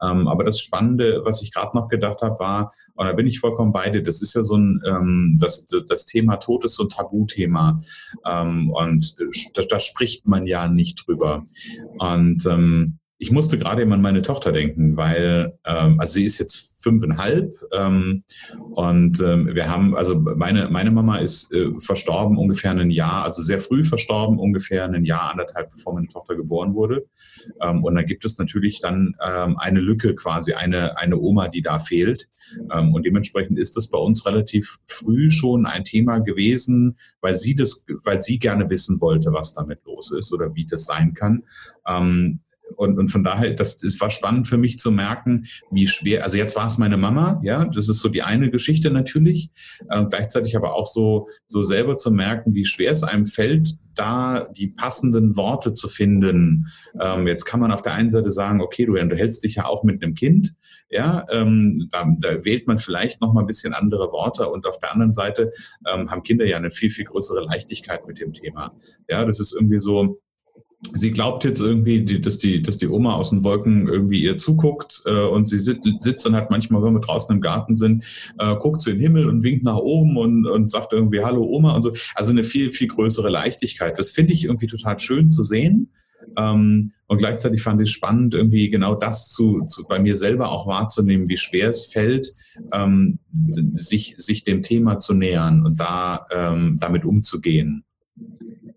Ähm, 0.03 0.29
aber 0.29 0.45
das 0.45 0.61
Spannende, 0.61 1.23
was 1.25 1.43
ich 1.43 1.53
gerade 1.53 1.77
noch 1.77 1.89
gedacht 1.89 2.23
habe, 2.23 2.39
war, 2.39 2.73
und 2.95 3.07
da 3.07 3.13
bin 3.13 3.27
ich 3.27 3.41
vollkommen 3.41 3.73
bei 3.73 3.91
dir, 3.91 4.03
das 4.03 4.23
ist 4.23 4.35
ja 4.35 4.43
so 4.43 4.57
ein, 4.57 4.83
ähm, 4.87 5.37
das, 5.41 5.67
das 5.67 6.07
Thema 6.07 6.37
Tod 6.37 6.65
ist 6.65 6.75
so 6.75 6.85
ein 6.85 6.89
Tabuthema. 6.89 7.81
Ähm, 8.27 8.71
und 8.71 9.17
da, 9.55 9.63
da 9.63 9.81
spricht 9.81 10.29
man 10.29 10.47
ja 10.47 10.69
nicht 10.69 11.07
drüber. 11.07 11.45
Und 11.99 12.47
ähm, 12.47 12.99
ich 13.19 13.33
musste 13.33 13.59
gerade 13.59 13.83
eben 13.83 13.93
an 13.93 14.01
meine 14.03 14.23
Tochter 14.23 14.53
denken, 14.53 14.97
weil, 14.97 15.59
ähm, 15.65 15.99
also 15.99 16.15
sie 16.15 16.25
ist 16.25 16.39
jetzt 16.39 16.67
fünfeinhalb. 16.79 17.53
Ähm, 17.73 18.23
und 18.71 19.21
ähm, 19.21 19.55
wir 19.55 19.69
haben, 19.69 19.97
also 19.97 20.19
meine, 20.19 20.69
meine 20.69 20.91
Mama 20.91 21.19
ist 21.19 21.53
äh, 21.53 21.71
verstorben 21.79 22.38
ungefähr 22.38 22.71
ein 22.71 22.91
Jahr, 22.91 23.25
also 23.25 23.43
sehr 23.43 23.59
früh 23.59 23.85
verstorben, 23.85 24.38
ungefähr 24.38 24.85
ein 24.85 25.05
Jahr, 25.05 25.31
anderthalb, 25.31 25.71
bevor 25.71 25.95
meine 25.95 26.09
Tochter 26.09 26.37
geboren 26.37 26.75
wurde. 26.75 27.07
Ähm, 27.61 27.83
und 27.85 27.95
da 27.95 28.03
gibt 28.03 28.25
es 28.25 28.38
natürlich 28.38 28.81
dann 28.81 29.17
ähm, 29.25 29.57
eine 29.59 29.81
Lücke 29.81 30.14
quasi, 30.14 30.53
eine, 30.53 30.97
eine 30.99 31.19
Oma, 31.19 31.49
die 31.49 31.62
da 31.62 31.79
fehlt. 31.79 32.29
Ähm, 32.73 32.95
und 32.95 33.05
dementsprechend 33.05 33.59
ist 33.59 33.77
das 33.77 33.88
bei 33.88 33.99
uns 33.99 34.25
relativ 34.25 34.79
früh 34.87 35.31
schon 35.31 35.67
ein 35.67 35.85
Thema 35.85 36.19
gewesen, 36.19 36.97
weil 37.21 37.35
sie 37.35 37.55
das, 37.55 37.85
weil 38.05 38.21
sie 38.21 38.38
gerne 38.38 38.71
wissen 38.71 39.01
wollte, 39.01 39.33
was 39.33 39.53
damit 39.53 39.85
los 39.85 40.12
ist 40.12 40.33
oder 40.33 40.55
wie 40.55 40.67
das 40.67 40.85
sein 40.85 41.14
kann. 41.14 41.43
Ähm, 41.87 42.41
und, 42.79 42.97
und 42.97 43.09
von 43.09 43.25
daher, 43.25 43.55
das, 43.55 43.79
das 43.79 44.01
war 44.01 44.11
spannend 44.11 44.47
für 44.47 44.57
mich 44.57 44.79
zu 44.79 44.93
merken, 44.93 45.47
wie 45.71 45.88
schwer, 45.88 46.23
also 46.23 46.38
jetzt 46.38 46.55
war 46.55 46.69
es 46.69 46.79
meine 46.79 46.97
Mama, 46.97 47.41
ja, 47.43 47.64
das 47.64 47.88
ist 47.88 47.99
so 47.99 48.09
die 48.09 48.23
eine 48.23 48.51
Geschichte 48.51 48.93
natürlich, 48.93 49.51
äh, 49.91 50.05
gleichzeitig 50.09 50.57
aber 50.57 50.75
auch 50.75 50.87
so, 50.87 51.29
so 51.47 51.61
selber 51.62 51.97
zu 51.97 52.12
merken, 52.12 52.55
wie 52.55 52.64
schwer 52.64 52.93
es 52.93 53.03
einem 53.03 53.27
fällt, 53.27 53.79
da 53.97 54.49
die 54.57 54.69
passenden 54.69 55.37
Worte 55.37 55.73
zu 55.73 55.88
finden. 55.88 56.69
Ähm, 57.01 57.27
jetzt 57.27 57.47
kann 57.47 57.59
man 57.59 57.73
auf 57.73 57.83
der 57.83 57.95
einen 57.95 58.11
Seite 58.11 58.31
sagen, 58.31 58.61
okay, 58.61 58.87
du 58.87 58.97
unterhältst 58.97 59.43
dich 59.43 59.57
ja 59.57 59.64
auch 59.64 59.83
mit 59.83 60.01
einem 60.01 60.14
Kind, 60.14 60.55
ja, 60.88 61.27
ähm, 61.31 61.88
da, 61.91 62.07
da 62.21 62.45
wählt 62.45 62.69
man 62.69 62.79
vielleicht 62.79 63.21
noch 63.21 63.33
mal 63.33 63.41
ein 63.41 63.47
bisschen 63.49 63.75
andere 63.75 64.12
Worte 64.12 64.49
und 64.49 64.67
auf 64.67 64.79
der 64.79 64.93
anderen 64.93 65.12
Seite 65.12 65.51
ähm, 65.93 66.11
haben 66.12 66.23
Kinder 66.23 66.47
ja 66.47 66.57
eine 66.57 66.71
viel, 66.71 66.91
viel 66.91 67.07
größere 67.07 67.45
Leichtigkeit 67.45 68.07
mit 68.07 68.21
dem 68.21 68.33
Thema. 68.33 68.73
Ja, 69.09 69.25
das 69.25 69.41
ist 69.41 69.53
irgendwie 69.53 69.81
so, 69.81 70.21
sie 70.93 71.11
glaubt 71.11 71.45
jetzt 71.45 71.61
irgendwie, 71.61 72.21
dass 72.21 72.38
die, 72.38 72.62
dass 72.62 72.79
die 72.79 72.88
Oma 72.88 73.14
aus 73.14 73.31
den 73.31 73.43
Wolken 73.43 73.88
irgendwie 73.88 74.23
ihr 74.23 74.37
zuguckt 74.37 75.03
äh, 75.07 75.25
und 75.25 75.47
sie 75.47 75.59
sit, 75.59 75.81
sitzt 75.99 76.25
dann 76.25 76.35
halt 76.35 76.51
manchmal, 76.51 76.83
wenn 76.83 76.95
wir 76.95 77.01
draußen 77.01 77.35
im 77.35 77.41
Garten 77.41 77.75
sind, 77.75 78.05
äh, 78.38 78.55
guckt 78.57 78.87
in 78.87 78.95
den 78.95 79.03
Himmel 79.03 79.29
und 79.29 79.43
winkt 79.43 79.64
nach 79.64 79.77
oben 79.77 80.17
und, 80.17 80.47
und 80.47 80.71
sagt 80.71 80.93
irgendwie 80.93 81.21
Hallo 81.21 81.43
Oma 81.43 81.75
und 81.75 81.83
so. 81.83 81.93
Also 82.14 82.31
eine 82.31 82.45
viel, 82.45 82.73
viel 82.73 82.88
größere 82.88 83.29
Leichtigkeit. 83.29 83.99
Das 83.99 84.11
finde 84.11 84.33
ich 84.33 84.45
irgendwie 84.45 84.69
total 84.69 84.99
schön 84.99 85.29
zu 85.29 85.43
sehen. 85.43 85.93
Ähm, 86.37 86.93
und 87.07 87.19
gleichzeitig 87.19 87.62
fand 87.62 87.81
ich 87.81 87.88
es 87.88 87.95
spannend, 87.95 88.35
irgendwie 88.35 88.71
genau 88.71 88.95
das 88.95 89.31
zu, 89.31 89.64
zu, 89.67 89.85
bei 89.88 89.99
mir 89.99 90.14
selber 90.14 90.51
auch 90.51 90.67
wahrzunehmen, 90.67 91.29
wie 91.29 91.38
schwer 91.38 91.71
es 91.71 91.87
fällt, 91.87 92.35
ähm, 92.73 93.19
sich, 93.75 94.14
sich 94.19 94.45
dem 94.45 94.62
Thema 94.62 94.99
zu 94.99 95.14
nähern 95.14 95.64
und 95.64 95.81
da 95.81 96.27
ähm, 96.31 96.77
damit 96.81 97.05
umzugehen. 97.05 97.85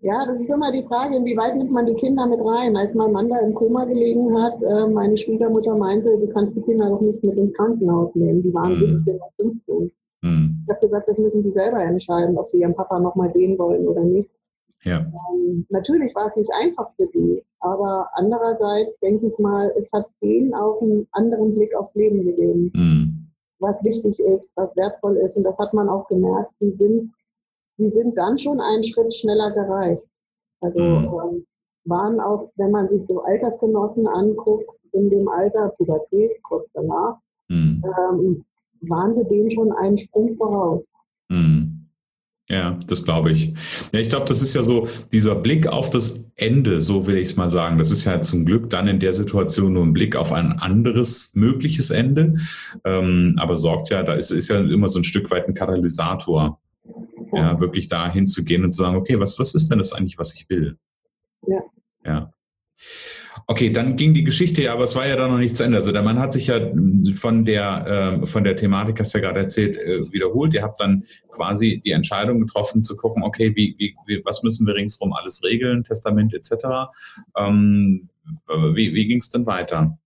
Ja, 0.02 0.26
das 0.26 0.40
ist 0.40 0.50
immer 0.50 0.72
die 0.72 0.82
Frage, 0.82 1.16
inwieweit 1.16 1.56
nimmt 1.56 1.70
man 1.70 1.86
die 1.86 1.94
Kinder 1.94 2.26
mit 2.26 2.40
rein? 2.44 2.76
Als 2.76 2.92
mein 2.92 3.12
Mann 3.12 3.28
da 3.28 3.38
im 3.38 3.54
Koma 3.54 3.84
gelegen 3.84 4.36
hat, 4.36 4.60
äh, 4.60 4.86
meine 4.88 5.16
Schwiegermutter 5.16 5.76
meinte, 5.76 6.18
du 6.18 6.26
kannst 6.28 6.56
die 6.56 6.60
Kinder 6.62 6.88
doch 6.88 7.00
nicht 7.00 7.22
mit 7.22 7.36
ins 7.36 7.54
Krankenhaus 7.54 8.12
nehmen. 8.16 8.42
Die 8.42 8.52
waren 8.52 8.74
mhm. 8.74 9.04
17 9.04 9.14
und 9.14 9.62
15. 9.64 9.92
Mhm. 10.22 10.64
Ich 10.66 10.74
habe 10.74 10.86
gesagt, 10.86 11.08
das 11.08 11.18
müssen 11.18 11.44
die 11.44 11.52
selber 11.52 11.84
entscheiden, 11.84 12.36
ob 12.36 12.50
sie 12.50 12.60
ihren 12.60 12.74
Papa 12.74 12.98
nochmal 12.98 13.30
sehen 13.30 13.56
wollen 13.58 13.86
oder 13.86 14.02
nicht. 14.02 14.28
Ja. 14.82 15.06
Ähm, 15.32 15.66
natürlich 15.68 16.12
war 16.16 16.26
es 16.26 16.34
nicht 16.34 16.50
einfach 16.52 16.90
für 16.96 17.06
die, 17.14 17.44
aber 17.60 18.08
andererseits 18.14 18.98
denke 18.98 19.28
ich 19.28 19.38
mal, 19.38 19.72
es 19.80 19.88
hat 19.92 20.06
denen 20.20 20.52
auch 20.52 20.82
einen 20.82 21.06
anderen 21.12 21.54
Blick 21.54 21.76
aufs 21.76 21.94
Leben 21.94 22.24
gegeben. 22.24 22.72
Mhm. 22.74 23.28
Was 23.60 23.76
wichtig 23.84 24.18
ist, 24.18 24.52
was 24.56 24.74
wertvoll 24.74 25.16
ist. 25.18 25.36
Und 25.36 25.44
das 25.44 25.56
hat 25.58 25.72
man 25.72 25.88
auch 25.88 26.08
gemerkt. 26.08 26.50
Die 26.60 26.72
sind 26.72 27.12
die 27.78 27.90
sind 27.90 28.16
dann 28.16 28.38
schon 28.38 28.60
einen 28.60 28.84
Schritt 28.84 29.14
schneller 29.14 29.50
gereicht. 29.52 30.02
Also 30.60 30.82
mhm. 30.82 31.04
ähm, 31.04 31.46
waren 31.84 32.20
auch, 32.20 32.50
wenn 32.56 32.70
man 32.70 32.88
sich 32.88 33.02
so 33.08 33.22
Altersgenossen 33.22 34.06
anguckt, 34.06 34.68
in 34.92 35.10
dem 35.10 35.28
Alter, 35.28 35.70
Pubertät, 35.78 36.42
kurz 36.42 36.68
danach, 36.74 37.16
mhm. 37.48 37.82
ähm, 37.84 38.44
waren 38.82 39.16
wir 39.16 39.24
denen 39.24 39.50
schon 39.50 39.72
einen 39.72 39.98
Sprung 39.98 40.36
voraus. 40.36 40.82
Mhm. 41.28 41.82
Ja, 42.48 42.78
das 42.86 43.04
glaube 43.04 43.32
ich. 43.32 43.54
Ja, 43.92 44.00
ich 44.00 44.10
glaube, 44.10 44.26
das 44.26 44.42
ist 44.42 44.52
ja 44.52 44.62
so 44.62 44.86
dieser 45.10 45.34
Blick 45.36 45.66
auf 45.68 45.88
das 45.88 46.26
Ende, 46.34 46.82
so 46.82 47.06
will 47.06 47.16
ich 47.16 47.28
es 47.28 47.36
mal 47.36 47.48
sagen. 47.48 47.78
Das 47.78 47.90
ist 47.90 48.04
ja 48.04 48.20
zum 48.20 48.44
Glück 48.44 48.68
dann 48.68 48.88
in 48.88 49.00
der 49.00 49.14
Situation 49.14 49.72
nur 49.72 49.84
ein 49.84 49.94
Blick 49.94 50.16
auf 50.16 50.32
ein 50.32 50.58
anderes 50.58 51.30
mögliches 51.34 51.90
Ende. 51.90 52.34
Ähm, 52.84 53.36
aber 53.38 53.56
sorgt 53.56 53.88
ja, 53.88 54.02
da 54.02 54.12
ist, 54.14 54.32
ist 54.32 54.48
ja 54.48 54.58
immer 54.58 54.88
so 54.88 55.00
ein 55.00 55.04
Stück 55.04 55.30
weit 55.30 55.48
ein 55.48 55.54
Katalysator, 55.54 56.60
ja, 57.32 57.60
wirklich 57.60 57.88
da 57.88 58.10
hinzugehen 58.12 58.64
und 58.64 58.72
zu 58.72 58.82
sagen, 58.82 58.96
okay, 58.96 59.18
was, 59.18 59.38
was 59.38 59.54
ist 59.54 59.70
denn 59.70 59.78
das 59.78 59.92
eigentlich, 59.92 60.18
was 60.18 60.34
ich 60.34 60.48
will? 60.48 60.78
Ja. 61.46 61.60
Ja. 62.04 62.32
Okay, 63.46 63.70
dann 63.70 63.96
ging 63.96 64.14
die 64.14 64.24
Geschichte 64.24 64.62
ja, 64.62 64.72
aber 64.72 64.84
es 64.84 64.94
war 64.94 65.06
ja 65.06 65.16
dann 65.16 65.30
noch 65.30 65.38
nicht 65.38 65.56
zu 65.56 65.64
Ende. 65.64 65.78
Also 65.78 65.90
der 65.90 66.02
Mann 66.02 66.18
hat 66.18 66.32
sich 66.32 66.48
ja 66.48 66.60
von 67.14 67.44
der, 67.44 68.20
äh, 68.22 68.26
von 68.26 68.44
der 68.44 68.56
Thematik, 68.56 69.00
hast 69.00 69.14
du 69.14 69.18
ja 69.18 69.24
gerade 69.24 69.40
erzählt, 69.40 69.76
äh, 69.78 70.12
wiederholt. 70.12 70.54
Ihr 70.54 70.62
habt 70.62 70.80
dann 70.80 71.04
quasi 71.30 71.80
die 71.84 71.90
Entscheidung 71.92 72.40
getroffen 72.40 72.82
zu 72.82 72.96
gucken, 72.96 73.22
okay, 73.22 73.52
wie, 73.56 73.74
wie, 73.78 73.96
wie 74.06 74.22
was 74.24 74.42
müssen 74.42 74.66
wir 74.66 74.74
ringsherum 74.74 75.12
alles 75.12 75.42
regeln, 75.42 75.82
Testament 75.84 76.34
etc. 76.34 76.92
Ähm, 77.36 78.08
wie 78.74 78.94
wie 78.94 79.06
ging 79.06 79.18
es 79.18 79.30
denn 79.30 79.46
weiter? 79.46 79.98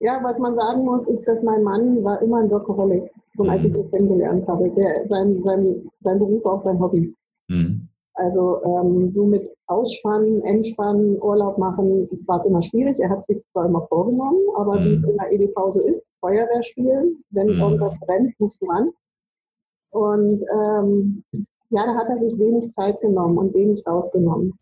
Ja, 0.00 0.20
was 0.22 0.38
man 0.38 0.54
sagen 0.54 0.84
muss, 0.84 1.06
ist, 1.08 1.26
dass 1.26 1.42
mein 1.42 1.62
Mann 1.62 2.04
war 2.04 2.22
immer 2.22 2.38
ein 2.38 2.50
Workaholic, 2.50 3.10
schon 3.36 3.50
als 3.50 3.64
ich 3.64 3.74
ihn 3.74 3.90
kennengelernt 3.90 4.46
habe. 4.46 4.70
Der, 4.70 5.08
sein, 5.08 5.42
sein, 5.42 5.90
sein 6.00 6.18
Beruf 6.18 6.44
auch 6.44 6.62
sein 6.62 6.78
Hobby. 6.78 7.12
Mhm. 7.48 7.88
Also 8.14 8.62
ähm, 8.64 9.12
so 9.14 9.26
mit 9.26 9.48
Ausspannen, 9.66 10.42
Entspannen, 10.42 11.20
Urlaub 11.22 11.58
machen, 11.58 12.08
war 12.26 12.40
es 12.40 12.46
immer 12.46 12.62
schwierig. 12.62 12.98
Er 12.98 13.10
hat 13.10 13.26
sich 13.26 13.42
zwar 13.52 13.66
immer 13.66 13.86
vorgenommen, 13.88 14.40
aber 14.56 14.78
mhm. 14.78 14.84
wie 14.84 14.94
es 14.94 15.02
in 15.04 15.16
der 15.16 15.32
EDV 15.32 15.70
so 15.70 15.80
ist, 15.80 16.10
Feuerwehr 16.20 16.62
spielen, 16.62 17.22
wenn 17.30 17.46
mhm. 17.46 17.60
irgendwas 17.60 17.94
brennt, 18.00 18.34
musst 18.38 18.60
du 18.60 18.66
ran. 18.66 18.90
Und 19.90 20.44
ähm, 20.52 21.24
ja, 21.70 21.86
da 21.86 21.94
hat 21.94 22.08
er 22.08 22.18
sich 22.18 22.38
wenig 22.38 22.72
Zeit 22.72 23.00
genommen 23.00 23.38
und 23.38 23.54
wenig 23.54 23.86
rausgenommen. 23.86 24.58